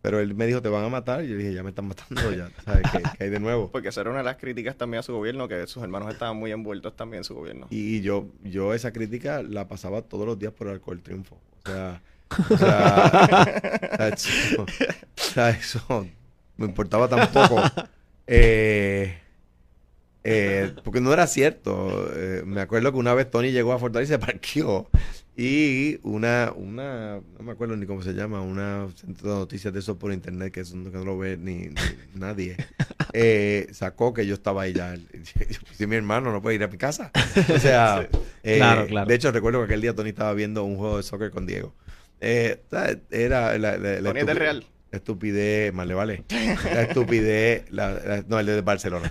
[0.00, 1.24] Pero él me dijo, te van a matar.
[1.24, 2.50] Y yo dije, ya me están matando, ya.
[2.64, 3.68] ¿Sabes qué, qué hay de nuevo?
[3.72, 6.36] Porque esa era una de las críticas también a su gobierno, que sus hermanos estaban
[6.36, 7.66] muy envueltos también en su gobierno.
[7.70, 11.40] Y yo, yo esa crítica la pasaba todos los días por alcohol triunfo.
[11.64, 13.60] O sea, o sea,
[13.92, 16.06] o sea, eso, o sea, eso
[16.56, 17.62] me importaba tampoco.
[18.26, 19.18] Eh,
[20.24, 22.10] eh, porque no era cierto.
[22.14, 24.90] Eh, me acuerdo que una vez Tony llegó a Fortaleza y se parqueó.
[25.40, 29.78] Y una, una, no me acuerdo ni cómo se llama, una centro de noticias de
[29.78, 31.74] eso por internet, que eso no, que no lo ve ni, ni
[32.16, 32.56] nadie,
[33.12, 34.96] eh, sacó que yo estaba ahí ya.
[35.76, 37.12] Si mi hermano no puede ir a mi casa.
[37.54, 38.08] O sea,
[38.42, 39.06] eh, Claro, claro.
[39.06, 41.72] de hecho recuerdo que aquel día Tony estaba viendo un juego de soccer con Diego.
[42.20, 42.60] Eh,
[43.12, 44.66] era la, la- la Tony es del Real.
[44.90, 46.24] la estupidez, más le vale.
[46.74, 49.08] La estupidez, la- la- no, el de Barcelona.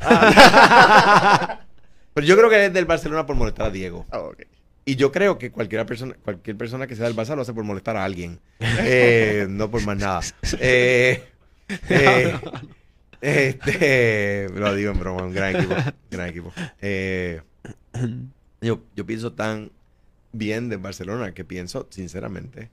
[2.14, 4.06] Pero yo creo que es del Barcelona por molestar a Diego.
[4.12, 4.42] Ah, ok.
[4.88, 7.66] Y yo creo que cualquier persona, cualquier persona que sea del Barça lo hace por
[7.66, 8.40] molestar a alguien.
[8.80, 10.22] Eh, no por más nada.
[10.62, 11.22] Eh,
[11.90, 12.40] eh,
[13.20, 15.76] este, lo digo en broma, un gran equipo.
[16.10, 16.54] gran equipo.
[18.62, 19.72] Yo, yo pienso tan
[20.32, 22.70] bien de Barcelona que pienso, sinceramente,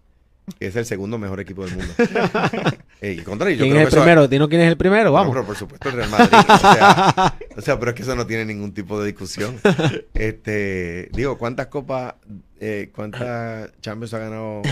[0.59, 1.93] que es el segundo mejor equipo del mundo.
[3.03, 4.29] Y contrario, yo ¿Quién creo es que el eso- primero?
[4.29, 5.05] ¿Dinos quién es el primero?
[5.05, 5.35] no, Vamos.
[5.35, 6.29] pero por supuesto el Real Madrid.
[6.33, 9.59] O sea, o sea, pero es que eso no tiene ningún tipo de discusión.
[10.15, 12.15] Este, digo, ¿cuántas copas,
[12.61, 14.63] eh, cuántas Champions ha ganado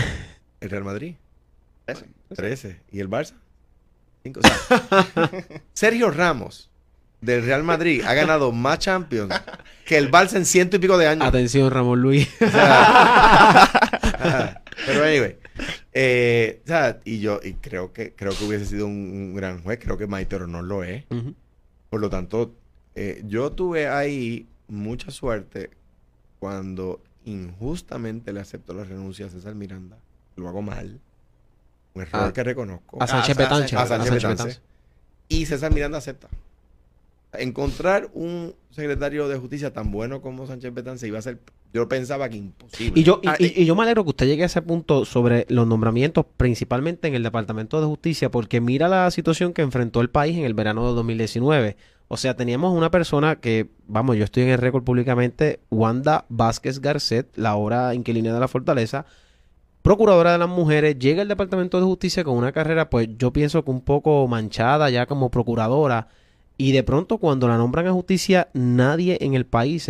[0.61, 1.15] el Real Madrid?
[1.85, 2.05] Ese.
[2.35, 2.79] 13.
[2.91, 3.33] ¿Y el Barça?
[4.23, 4.39] Cinco.
[4.43, 5.29] O sea,
[5.73, 6.71] Sergio Ramos
[7.21, 9.33] del Real Madrid ha ganado más Champions
[9.85, 11.27] que el Barça en ciento y pico de años.
[11.27, 12.27] Atención, Ramón Luis.
[12.41, 14.61] O sea, ajá.
[14.87, 15.37] pero anyway,
[15.93, 19.61] eh, o sea, y yo y creo que creo que hubiese sido un, un gran
[19.63, 21.05] juez, creo que Maite no lo es.
[21.89, 22.53] Por lo tanto,
[22.95, 25.69] eh, yo tuve ahí mucha suerte
[26.39, 29.97] cuando injustamente le aceptó la renuncia a César Miranda.
[30.35, 30.99] Lo hago mal.
[31.93, 33.01] Un error Ah, que reconozco.
[33.01, 33.75] A Sánchez Betanche.
[33.77, 34.43] a Sánchez Betance.
[34.43, 34.61] Betance.
[35.29, 36.27] Y César Miranda acepta.
[37.33, 41.39] Encontrar un secretario de justicia tan bueno como Sánchez Betance iba a ser,
[41.73, 42.99] yo pensaba que imposible.
[42.99, 45.05] Y yo, y, Ah, y- y yo me alegro que usted llegue a ese punto
[45.05, 49.99] sobre los nombramientos, principalmente en el Departamento de Justicia, porque mira la situación que enfrentó
[50.01, 51.75] el país en el verano de 2019.
[52.09, 56.79] O sea, teníamos una persona que, vamos, yo estoy en el récord públicamente, Wanda Vázquez
[56.79, 59.05] Garcet, la ahora inquilina de la Fortaleza,
[59.81, 63.63] procuradora de las mujeres, llega al Departamento de Justicia con una carrera, pues yo pienso
[63.65, 66.07] que un poco manchada ya como procuradora.
[66.55, 69.89] Y de pronto cuando la nombran a justicia, nadie en el país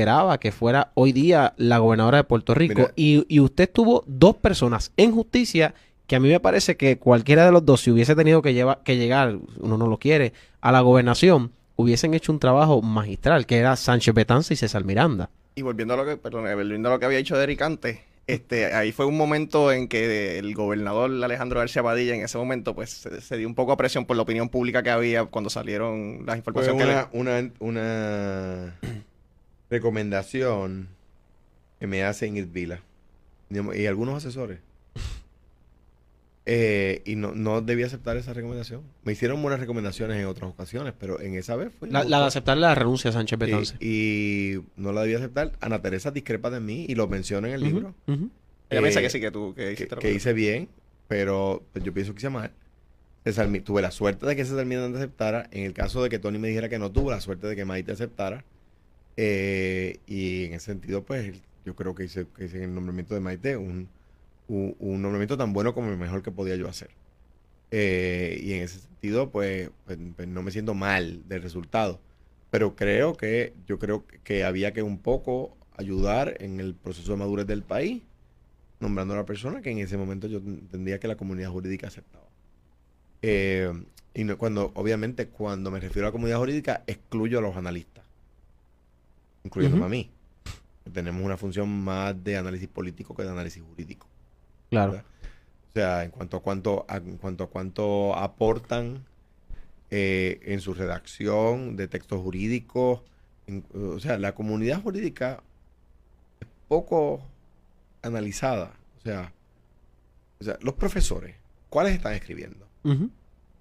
[0.00, 2.74] esperaba que fuera hoy día la gobernadora de Puerto Rico.
[2.80, 2.92] Mira.
[2.96, 5.74] Y, y usted tuvo dos personas en justicia
[6.06, 8.80] que a mí me parece que cualquiera de los dos, si hubiese tenido que, llevar,
[8.84, 13.58] que llegar, uno no lo quiere, a la gobernación, hubiesen hecho un trabajo magistral, que
[13.58, 15.28] era Sánchez Betanza y César Miranda.
[15.54, 18.72] Y volviendo a lo que, perdón, volviendo a lo que había dicho Derek antes, este,
[18.74, 22.90] ahí fue un momento en que el gobernador Alejandro García Padilla en ese momento pues
[22.90, 26.24] se, se dio un poco a presión por la opinión pública que había cuando salieron
[26.26, 26.86] las Fue informaciones que
[27.16, 28.78] le- una, una, una
[29.70, 30.88] recomendación
[31.80, 32.80] que me hace Ingrid Vila
[33.50, 34.60] y algunos asesores.
[36.50, 38.80] Eh, y no, no debí aceptar esa recomendación.
[39.04, 41.90] Me hicieron buenas recomendaciones en otras ocasiones, pero en esa vez fue.
[41.90, 43.76] La, la de aceptarle la renuncia a Sánchez Betanza.
[43.80, 45.52] y, y no la debí aceptar.
[45.60, 47.94] Ana Teresa discrepa de mí y lo menciona en el libro.
[48.06, 48.30] ujú.
[48.70, 50.70] Ella Eh, piensa que sí, que tú que que, hiciste lo que hice bien,
[51.06, 52.50] pero pues, yo pienso que hice mal.
[53.24, 55.50] César tuve la suerte de que César Miranda aceptara.
[55.52, 57.66] En el caso de que Tony me dijera que no, tuve la suerte de que
[57.66, 58.42] Maite aceptara.
[59.20, 63.88] Eh, y en ese sentido, pues yo creo que hice, el nombramiento de Maite un,
[64.48, 66.90] un, un nombramiento tan bueno como el mejor que podía yo hacer.
[67.70, 72.00] Eh, y en ese sentido, pues, pues, pues, no me siento mal del resultado.
[72.50, 77.18] Pero creo que, yo creo que había que un poco ayudar en el proceso de
[77.18, 78.02] madurez del país
[78.80, 82.26] nombrando a la persona que en ese momento yo entendía que la comunidad jurídica aceptaba.
[83.22, 83.72] Eh,
[84.14, 88.04] y no- cuando, obviamente, cuando me refiero a la comunidad jurídica, excluyo a los analistas,
[89.48, 89.86] incluyéndome Ujú.
[89.86, 90.10] a mí.
[90.92, 94.06] Tenemos una función más de análisis político que de análisis jurídico.
[94.70, 94.92] Claro.
[94.92, 95.06] ¿verdad?
[95.68, 99.04] O sea, en cuanto a cuánto, a- en cuanto a cuánto aportan
[99.90, 103.00] eh, en su redacción de textos jurídicos.
[103.46, 105.42] en- o sea, la comunidad jurídica
[106.40, 107.22] es poco
[108.02, 108.74] analizada.
[108.98, 109.32] O sea,
[110.40, 111.34] o sea, los profesores,
[111.70, 112.66] ¿cuáles están escribiendo?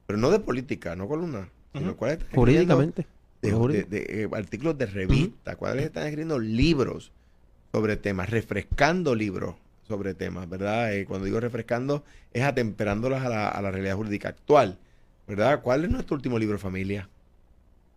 [0.06, 1.98] Pero no de política, no columna, sino Ujú.
[1.98, 3.08] cuáles están escribiendo Jurídicamente.
[3.42, 3.90] De, Jurídico.
[3.90, 7.12] de- de, eh, artículos de revista, cuáles están escribiendo libros
[7.72, 9.56] sobre temas, refrescando libros
[9.88, 10.94] sobre temas, ¿verdad?
[10.94, 14.78] Eh, cuando digo refrescando, es atemperándolas a la, a la realidad jurídica actual,
[15.28, 15.62] ¿verdad?
[15.62, 17.10] ¿Cuál es nuestro último libro, familia?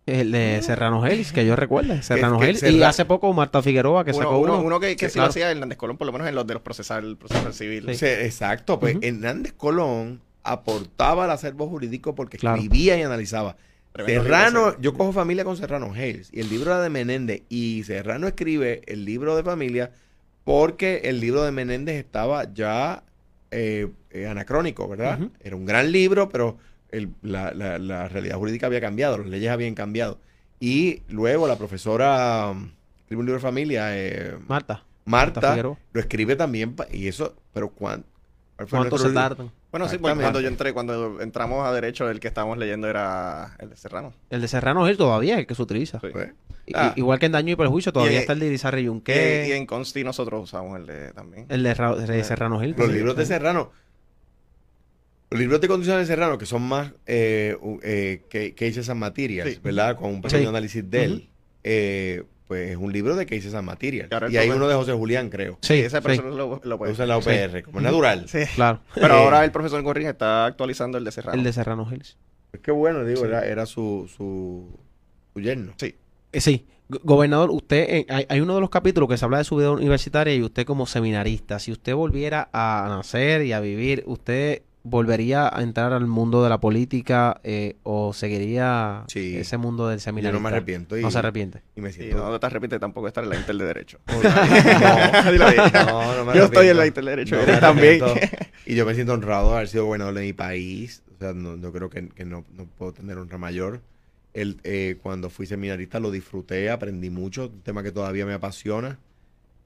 [0.05, 2.01] El de Serrano Gelis, que yo recuerdo.
[2.01, 2.49] Serrano que.
[2.51, 4.63] Y Serra- hace poco Marta Figueroa, que uno, sacó uno, uno.
[4.65, 5.29] uno que, que Sí, sí lo claro.
[5.29, 7.85] hacía Hernández Colón, por lo menos en los de los procesal, el procesal civil.
[7.95, 8.05] Sí.
[8.07, 8.97] Exacto, pues.
[9.01, 12.55] Hernández Colón aportaba al acervo jurídico porque Claro.
[12.57, 13.57] escribía y analizaba.
[13.93, 17.83] Tremendo Serrano, yo cojo familia con Serrano Hayes y el libro era de Menéndez y
[17.83, 19.91] Serrano escribe el libro de familia
[20.43, 23.03] porque el libro de Menéndez estaba ya
[23.51, 25.19] eh, eh, anacrónico, ¿verdad?
[25.41, 26.57] Era un gran libro, pero
[26.91, 30.19] el- la, la- la realidad jurídica había cambiado, las leyes habían cambiado.
[30.59, 32.69] Y luego la profesora um,
[33.01, 34.83] escribe un libro de familia, eh, Marta.
[35.05, 35.39] Marta
[35.93, 38.20] lo escribe también, y eso, pero ¿cuán- ¿cuál fue
[38.69, 39.51] ¿Cuánto se tardan?
[39.71, 43.55] Bueno, sí, porque cuando yo entré, cuando entramos a derecho, el que estábamos leyendo era
[43.59, 44.13] el de Serrano.
[44.29, 45.99] El de Serrano Gelis todavía es el que se utiliza.
[45.99, 46.07] Sí.
[46.11, 46.29] Pues,
[46.73, 46.93] Ah.
[46.95, 49.45] Igual que en Daño y Perjuicio, todavía Y- está el de Irizarry Y, Yunque.
[49.49, 51.45] y en Consti nosotros usamos el de también.
[51.49, 52.77] El de, Ra- de Serrano Gelis.
[52.77, 52.93] Los Sí.
[52.93, 53.71] libros de Serrano.
[55.31, 59.53] Los libros de condiciones de Serrano, que son más eh, eh, que Cases and Materials,
[59.55, 59.59] Sí.
[59.63, 59.95] ¿verdad?
[59.97, 60.47] Con un pequeño Sí.
[60.47, 61.29] análisis de él.
[61.63, 64.09] eh, pues es un libro de Cases and Materials.
[64.29, 65.57] Y Y hay uno de José Julián, creo.
[65.61, 67.29] Sí, sí, profesor lo, lo puede usa en la Sí.
[67.29, 68.25] UPR, como es natural.
[68.27, 68.39] Sí.
[68.55, 68.81] claro.
[68.93, 71.37] Pero Eh, ahora el profesor Gorrín está actualizando el de Serrano.
[71.37, 72.17] El de Serrano Gelis.
[72.51, 73.27] Es que bueno, digo, Sí.
[73.27, 74.77] era, era su, su,
[75.33, 75.71] su yerno.
[75.77, 75.95] Sí.
[76.33, 76.65] Eh, sí.
[76.89, 79.55] Go- Gobernador, usted, eh, hay, hay uno de los capítulos que se habla de su
[79.55, 84.63] vida universitaria y usted como seminarista, si usted volviera a nacer y a vivir, ¿usted
[84.83, 89.37] volvería a entrar al mundo de la política eh, o seguiría Sí.
[89.37, 90.37] ese mundo del Yo seminarista?
[90.37, 90.97] no me arrepiento.
[90.97, 91.61] Y, No se arrepiente.
[91.75, 92.29] Y me Y siento...
[92.29, 93.99] no te arrepientes tampoco de estar en la Inter de Derecho.
[94.07, 96.87] no, no, no me Yo estoy en la.
[96.87, 97.37] Inter de Derecho.
[97.45, 98.01] No también.
[98.65, 101.03] Y yo me siento honrado de haber sido gobernador de mi país.
[101.15, 103.81] O sea, no, no creo que, que no, no puedo tener honra mayor.
[104.33, 108.97] El, eh, cuando fui seminarista lo disfruté, aprendí mucho, un tema que todavía me apasiona.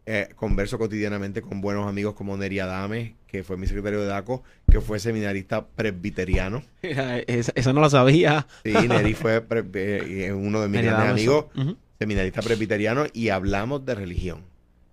[0.08, 4.44] Eh, converso cotidianamente con buenos amigos como Neri Adame, que fue mi secretario de DACO,
[4.70, 6.62] que fue seminarista presbiteriano.
[6.84, 8.46] Esa, esa no la sabía.
[8.64, 9.44] Sí, Neri fue
[9.74, 11.46] eh, uno de mis grandes amigos,
[11.98, 14.44] seminarista presbiteriano, y hablamos de religión.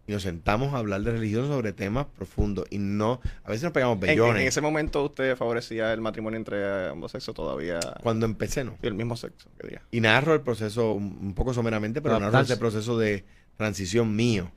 [0.06, 2.66] Y nos sentamos a hablar de religión sobre temas profundos.
[2.70, 4.42] Y no, a veces nos pegamos En, bellones.
[4.42, 7.78] en ese momento usted favorecía el matrimonio entre ambos sexos todavía.
[8.02, 8.78] Cuando empecé, ¿no?
[8.80, 9.50] Sí, el mismo sexo.
[9.90, 13.24] Y narro el proceso un, un poco someramente, pero narro ese proceso de
[13.58, 14.50] transición mío.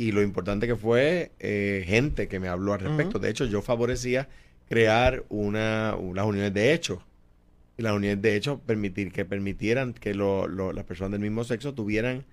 [0.00, 3.18] Y lo importante que fue eh, gente que me habló al respecto.
[3.18, 4.28] De hecho, yo favorecía
[4.68, 7.00] crear una, unas uniones de hechos.
[7.76, 11.44] Y las uniones de hechos permitir que permitieran que lo- lo- las personas del mismo
[11.44, 12.24] sexo tuvieran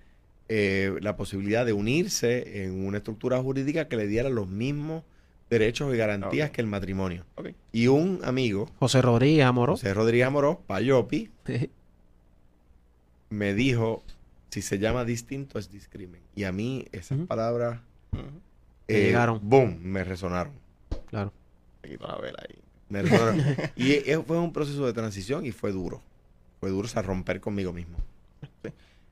[0.48, 5.02] eh, la posibilidad de unirse en una estructura jurídica que le diera los mismos
[5.50, 7.24] derechos y garantías que el matrimonio.
[7.70, 9.72] Y un amigo, José Rodríguez Amoró.
[9.74, 11.28] José Rodríguez Amorós, Payopi,
[13.30, 14.02] me dijo,
[14.50, 16.22] si se llama distinto es discrimen.
[16.34, 17.80] Y a mí esas palabras.
[18.86, 19.40] Te llegaron.
[19.42, 20.54] boom, me resonaron.
[21.06, 21.32] Claro.
[21.82, 22.58] Te quito la vela ahí.
[22.88, 23.44] Me resonaron.
[23.76, 26.02] y eh, fue un proceso de transición y fue duro.
[26.60, 27.98] Fue duro, o sea, romper conmigo mismo.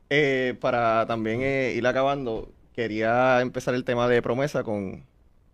[0.09, 5.05] Eh, para también eh, ir acabando, quería empezar el tema de promesa con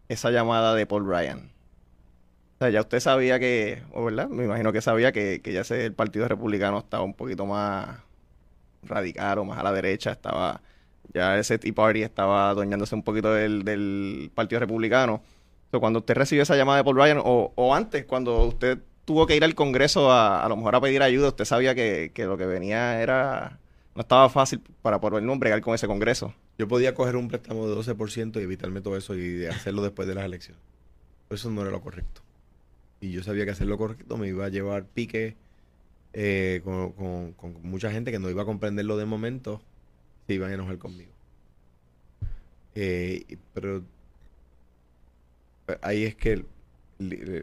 [0.09, 1.51] esa llamada de Paul Ryan.
[2.57, 5.62] O sea, ya usted sabía que, o verdad, me imagino que sabía que, que ya
[5.62, 8.01] ese, el Partido Republicano estaba un poquito más
[8.83, 10.61] radical o más a la derecha, estaba,
[11.12, 15.22] ya ese Tea Party estaba adueñándose un poquito del, del Partido Republicano.
[15.70, 19.37] Cuando usted recibió esa llamada de Paul Ryan, o, o antes, cuando usted tuvo que
[19.37, 22.37] ir al Congreso a, a lo mejor a pedir ayuda, usted sabía que, que lo
[22.37, 23.59] que venía era
[23.95, 26.35] no estaba fácil para poder bregar con ese congreso.
[26.59, 30.14] Yo podía coger un préstamo de 12% y evitarme todo eso y hacerlo después de
[30.14, 30.62] las elecciones.
[31.30, 32.22] Eso no era lo correcto.
[33.01, 35.37] Y yo sabía que hacer lo correcto me iba a llevar pique
[36.12, 39.62] eh, con, mucha gente que no iba a comprenderlo de momento,
[40.26, 41.12] se iban a enojar conmigo.
[42.74, 43.84] Eh, pero
[45.82, 46.44] ahí es que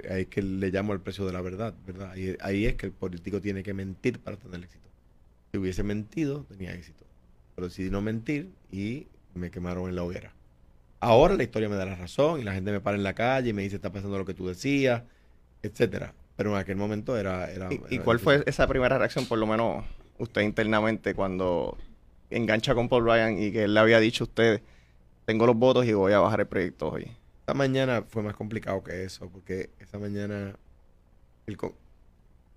[0.10, 2.12] ahí es que le llamo el precio de la verdad, ¿verdad?
[2.12, 4.88] Ahí, ahí es que el político tiene que mentir para tener éxito.
[5.52, 7.06] Si hubiese mentido, tenía éxito.
[7.56, 10.34] Pero decidí no mentir y me quemaron en la hoguera.
[11.00, 13.50] Ahora la historia me da la razón y la gente me para en la calle
[13.50, 15.04] y me dice está pasando lo que tú decías,
[15.62, 16.14] etcétera.
[16.40, 17.52] Pero en aquel momento era...
[17.52, 19.84] era ¿Y, cuál fue esa primera reacción, por lo menos
[20.20, 21.78] usted internamente, cuando
[22.30, 24.62] engancha con Paul Ryan y que él le había dicho a usted,
[25.26, 27.12] tengo los votos y voy a bajar el proyecto hoy?
[27.42, 30.56] Esta mañana fue más complicado que eso, porque esta mañana
[31.46, 31.58] el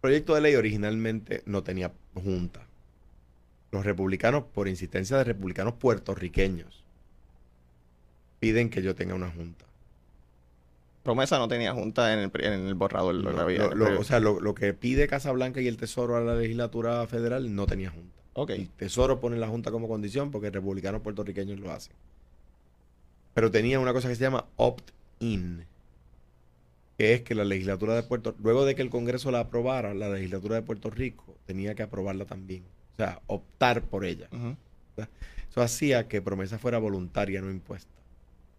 [0.00, 2.60] proyecto de ley originalmente no tenía junta.
[3.72, 6.84] Los republicanos, por insistencia de republicanos puertorriqueños,
[8.38, 9.64] piden que yo tenga una junta.
[11.02, 13.14] Promesa no tenía junta en el, en el borrador.
[13.16, 16.20] lo No, había- lo- o sea, lo, lo que pide Casablanca y el Tesoro a
[16.20, 18.20] la legislatura federal no tenía junta.
[18.34, 18.50] ok.
[18.50, 21.92] El Tesoro pone la junta como condición porque republicanos puertorriqueños lo hacen.
[23.34, 25.64] Pero tenía una cosa que se llama opt-in,
[26.98, 30.08] que es que la legislatura de Puerto luego de que el Congreso la aprobara, la
[30.10, 32.62] legislatura de Puerto Rico tenía que aprobarla también.
[32.92, 34.28] O sea, optar por ella.
[34.32, 34.54] Ujú.
[35.50, 37.90] Eso hacía que promesa fuera voluntaria, no impuesta.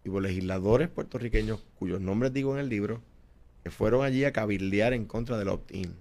[0.04, 3.00] Y hubo legisladores puertorriqueños, cuyos nombres digo en el libro,
[3.62, 5.94] que fueron allí a cabildear en contra del opt-in.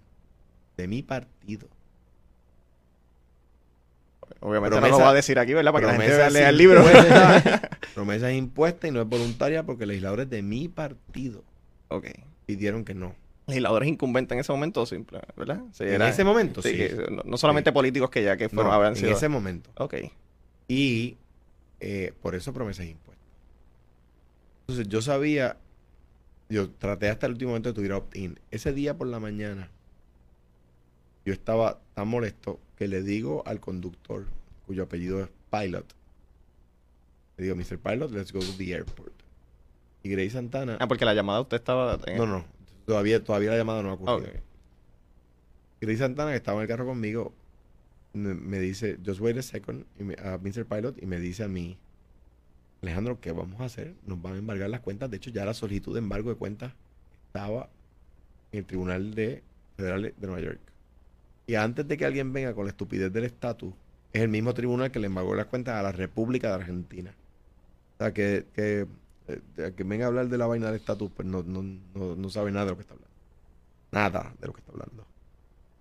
[0.77, 1.67] De mi partido.
[4.39, 5.71] Obviamente no lo va a decir aquí, ¿verdad?
[5.71, 6.83] Para que la gente promesa lea el libro.
[7.93, 11.43] promesa es impuesta y no es voluntaria porque legisladores de mi partido
[11.89, 12.07] ok.
[12.45, 13.15] pidieron que no.
[13.47, 15.61] Legisladores incumbentes en ese momento, simple, ¿verdad?
[15.73, 16.77] Sí, En era- ese momento, sí.
[17.11, 19.11] no, no solamente políticos que ya que fueron, No, habían en sido.
[19.11, 19.69] ese momento.
[19.77, 19.95] Ok.
[20.67, 21.17] Y
[21.79, 23.12] eh, por eso promesa es impuesta.
[24.67, 25.57] Entonces yo sabía,
[26.49, 28.39] yo traté hasta el último momento de tuviera opt-in.
[28.51, 29.69] Ese día por la mañana,
[31.25, 34.25] yo estaba tan molesto que le digo al conductor,
[34.65, 35.85] cuyo apellido es Pilot,
[37.37, 37.77] le digo, Mr.
[37.79, 39.11] Pilot, let's go to the airport.
[40.03, 41.99] Y Grace Santana, Ah, porque la llamada usted estaba.
[42.07, 42.45] en- no, no,
[42.85, 44.17] todavía, todavía la llamada no ha ocurrido.
[44.29, 44.39] Ok.
[45.81, 47.33] Grace Santana, que estaba en el carro conmigo,
[48.13, 50.65] me, me dice, just wait a second, y me- a Mr.
[50.65, 51.77] Pilot, y me dice a mí,
[52.83, 53.95] Alejandro, ¿qué vamos a hacer?
[54.05, 55.09] Nos van a embargar las cuentas.
[55.09, 56.73] De hecho, ya la solicitud de embargo de cuentas
[57.27, 57.69] estaba
[58.51, 59.41] en el Tribunal de
[59.77, 60.59] Federal de Nueva York.
[61.47, 63.73] Y antes de que alguien venga con la estupidez del estatus,
[64.11, 67.15] es el mismo tribunal que le embargó las cuentas a la República de Argentina.
[67.95, 68.85] O sea, que, que,
[69.29, 72.29] eh, que venga a hablar de la vaina del estatus, pues no, no, no, no
[72.29, 73.15] sabe nada de lo que está hablando.
[73.91, 75.07] Nada de lo que está hablando.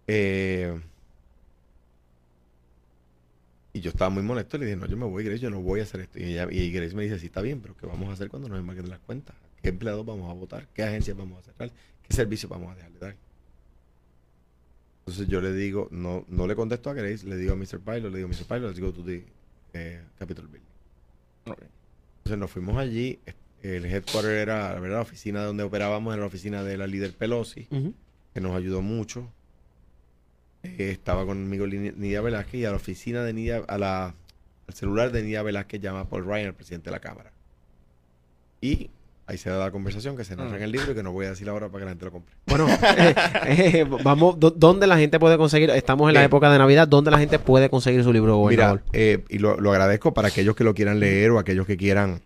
[0.07, 0.81] Eh,
[3.73, 5.61] y yo estaba muy molesto y le dije, no, yo me voy, Grace, yo no
[5.63, 6.19] voy a hacer esto.
[6.19, 8.49] Y, ella, y Grace me dice, sí, está bien, pero ¿qué vamos a hacer cuando
[8.49, 9.35] nos embarguen las cuentas?
[9.63, 10.69] ¿Qué empleados vamos a votar?
[10.75, 11.71] ¿Qué agencias vamos a cerrar?
[12.03, 13.17] ¿Qué servicios vamos a dejar de dar?
[15.01, 17.81] Entonces yo le digo, no, no le contesto a Grace, le digo a Mr.
[17.81, 18.45] Pilot, le digo, Mr.
[18.45, 19.25] Pilot, let's go to the
[19.73, 20.69] eh, Capitol Building.
[21.47, 21.63] Ok.
[22.19, 23.19] Entonces nos fuimos allí,
[23.63, 27.15] el headquarter era, la verdad, la oficina donde operábamos, era la oficina de la líder
[27.15, 27.67] Pelosi,
[28.35, 29.29] que nos ayudó mucho.
[30.63, 34.05] Eh, estaba conmigo Nidia Velázquez y a la oficina de Nidia, a la,
[34.69, 37.33] al celular de Nidia Velázquez llama Paul Ryan, el presidente de la Cámara.
[38.61, 38.91] Y
[39.27, 41.27] ahí se da la conversación que se narra en el libro y que no voy
[41.27, 42.35] a decir ahora para que la gente lo compre.
[42.47, 43.15] Bueno, eh,
[43.47, 45.71] eh, vamos, ¿dónde la gente puede conseguir?
[45.71, 46.27] Estamos en la Bien.
[46.27, 48.83] época de Navidad, ¿dónde la gente puede conseguir su libro, Mira, gobernador?
[48.93, 52.21] eh, y lo, lo agradezco para aquellos que lo quieran leer o aquellos que quieran...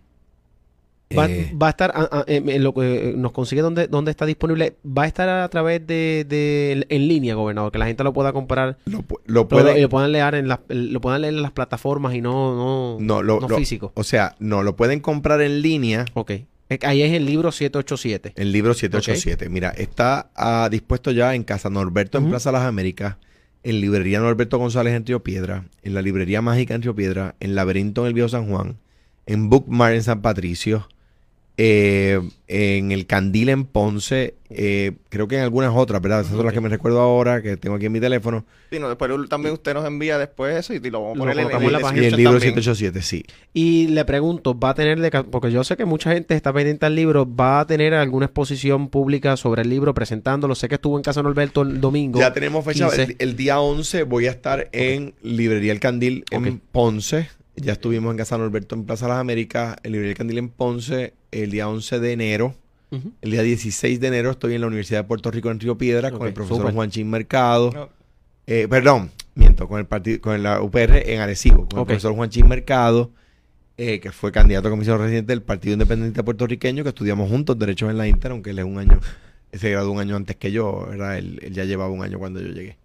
[1.17, 4.27] Va, eh, va a estar, ah, ah, en lo que nos consigue dónde, dónde está
[4.27, 8.13] disponible, va a estar a través de, de- en línea, gobernador, que la gente lo
[8.13, 11.43] pueda comprar, lo, lo pueden- lo- lo puedan leer en las, lo puedan leer en
[11.43, 13.93] las plataformas y no, no, no, no físico.
[13.95, 16.33] O sea, no, lo pueden comprar en línea Ok.
[16.83, 18.33] Ahí es el libro 787.
[18.35, 19.49] El libro 787.
[19.49, 22.31] Mira, está ah, dispuesto ya en Casa Norberto, en Ujú.
[22.33, 23.19] Plaza Las Américas,
[23.63, 27.55] en librería Norberto González en Río Piedra, en la librería Mágica en Río Piedra, en
[27.55, 28.79] Laberinto en el Viejo San Juan,
[29.27, 30.89] en Bookmart en San Patricio,
[31.59, 36.21] eh, en el Candil en Ponce, eh, creo que en algunas otras, ¿verdad?
[36.21, 38.45] Esas son las que me recuerdo ahora, que tengo aquí en mi teléfono.
[38.71, 41.39] Sí, no, después también usted nos envía después eso y lo vamos a Lo poner
[41.39, 42.03] en, la página.
[42.03, 42.55] Y el libro también.
[42.55, 43.25] 787, sí.
[43.55, 46.85] Y le pregunto, ¿va a tener, de porque yo sé que mucha gente está pendiente
[46.85, 50.55] al libro, ¿va a tener alguna exposición pública sobre el libro presentándolo?
[50.55, 52.21] Sé que estuvo en Casa Norberto el domingo.
[52.21, 52.87] Ya tenemos fecha.
[52.87, 53.03] 15.
[53.03, 56.61] El, el día 11 voy a estar en Librería El Candil en.
[56.71, 57.29] Ponce.
[57.57, 61.15] Ya estuvimos en Casa Norberto en Plaza Las Américas, en Librería El Candil en Ponce,
[61.31, 62.55] el día 11 de enero.
[63.21, 66.11] El día 16 de enero estoy en la Universidad de Puerto Rico en Río Piedra
[66.11, 66.75] con el profesor súper.
[66.75, 67.71] Juanchín Mercado.
[67.73, 67.89] No.
[68.47, 72.49] Eh, perdón, miento, con el partido, con la UPR en Arecibo, con el profesor Juanchín
[72.49, 73.11] Mercado,
[73.77, 77.91] eh, que fue candidato a comisión residente del Partido Independiente Puertorriqueño, que estudiamos juntos Derechos
[77.91, 79.01] en la Inter, aunque él es un año,
[79.53, 81.19] se graduó un año antes que yo, ¿verdad?
[81.19, 82.79] Él, él ya llevaba un año cuando yo llegué.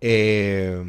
[0.00, 0.82] Eh,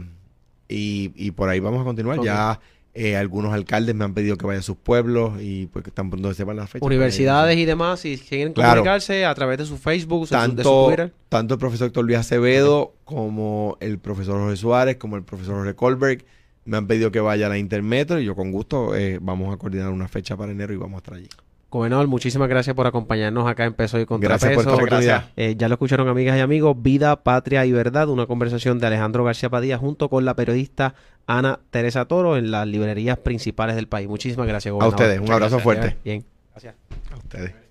[0.68, 2.20] y, y por ahí vamos a continuar.
[2.22, 2.60] Ya
[2.98, 6.10] eh, algunos alcaldes me han pedido que vaya a sus pueblos y pues que tan
[6.10, 6.86] pronto sepan la fecha.
[6.86, 8.82] Universidades y demás, si quieren Claro.
[8.82, 11.14] comunicarse a través de su Facebook, de su- de su tanto, Twitter.
[11.30, 15.76] tanto el profesor Héctor Luis Acevedo como el profesor Jorge Suárez, como el profesor Jorge
[15.76, 16.26] Colberg,
[16.64, 19.58] me han pedido que vaya a la Intermetro y yo con gusto eh, vamos a
[19.58, 21.28] coordinar una fecha para enero y vamos a estar allí.
[21.76, 24.60] Gobernador, muchísimas gracias por acompañarnos acá en Peso y Gracias por Contrapeso.
[24.62, 25.26] esta oportunidad.
[25.36, 29.24] Eh, ya lo escucharon amigas y amigos, Vida, Patria y Verdad, una conversación de Alejandro
[29.24, 30.96] García Padilla junto con la periodista
[31.28, 34.08] Ana Teresa Toro en las librerías principales del país.
[34.08, 35.64] Muchísimas gracias, A ustedes, un abrazo gracias.
[35.64, 35.98] fuerte.
[36.04, 36.26] Bien.
[36.52, 36.76] Gracias.
[37.12, 37.65] A ustedes.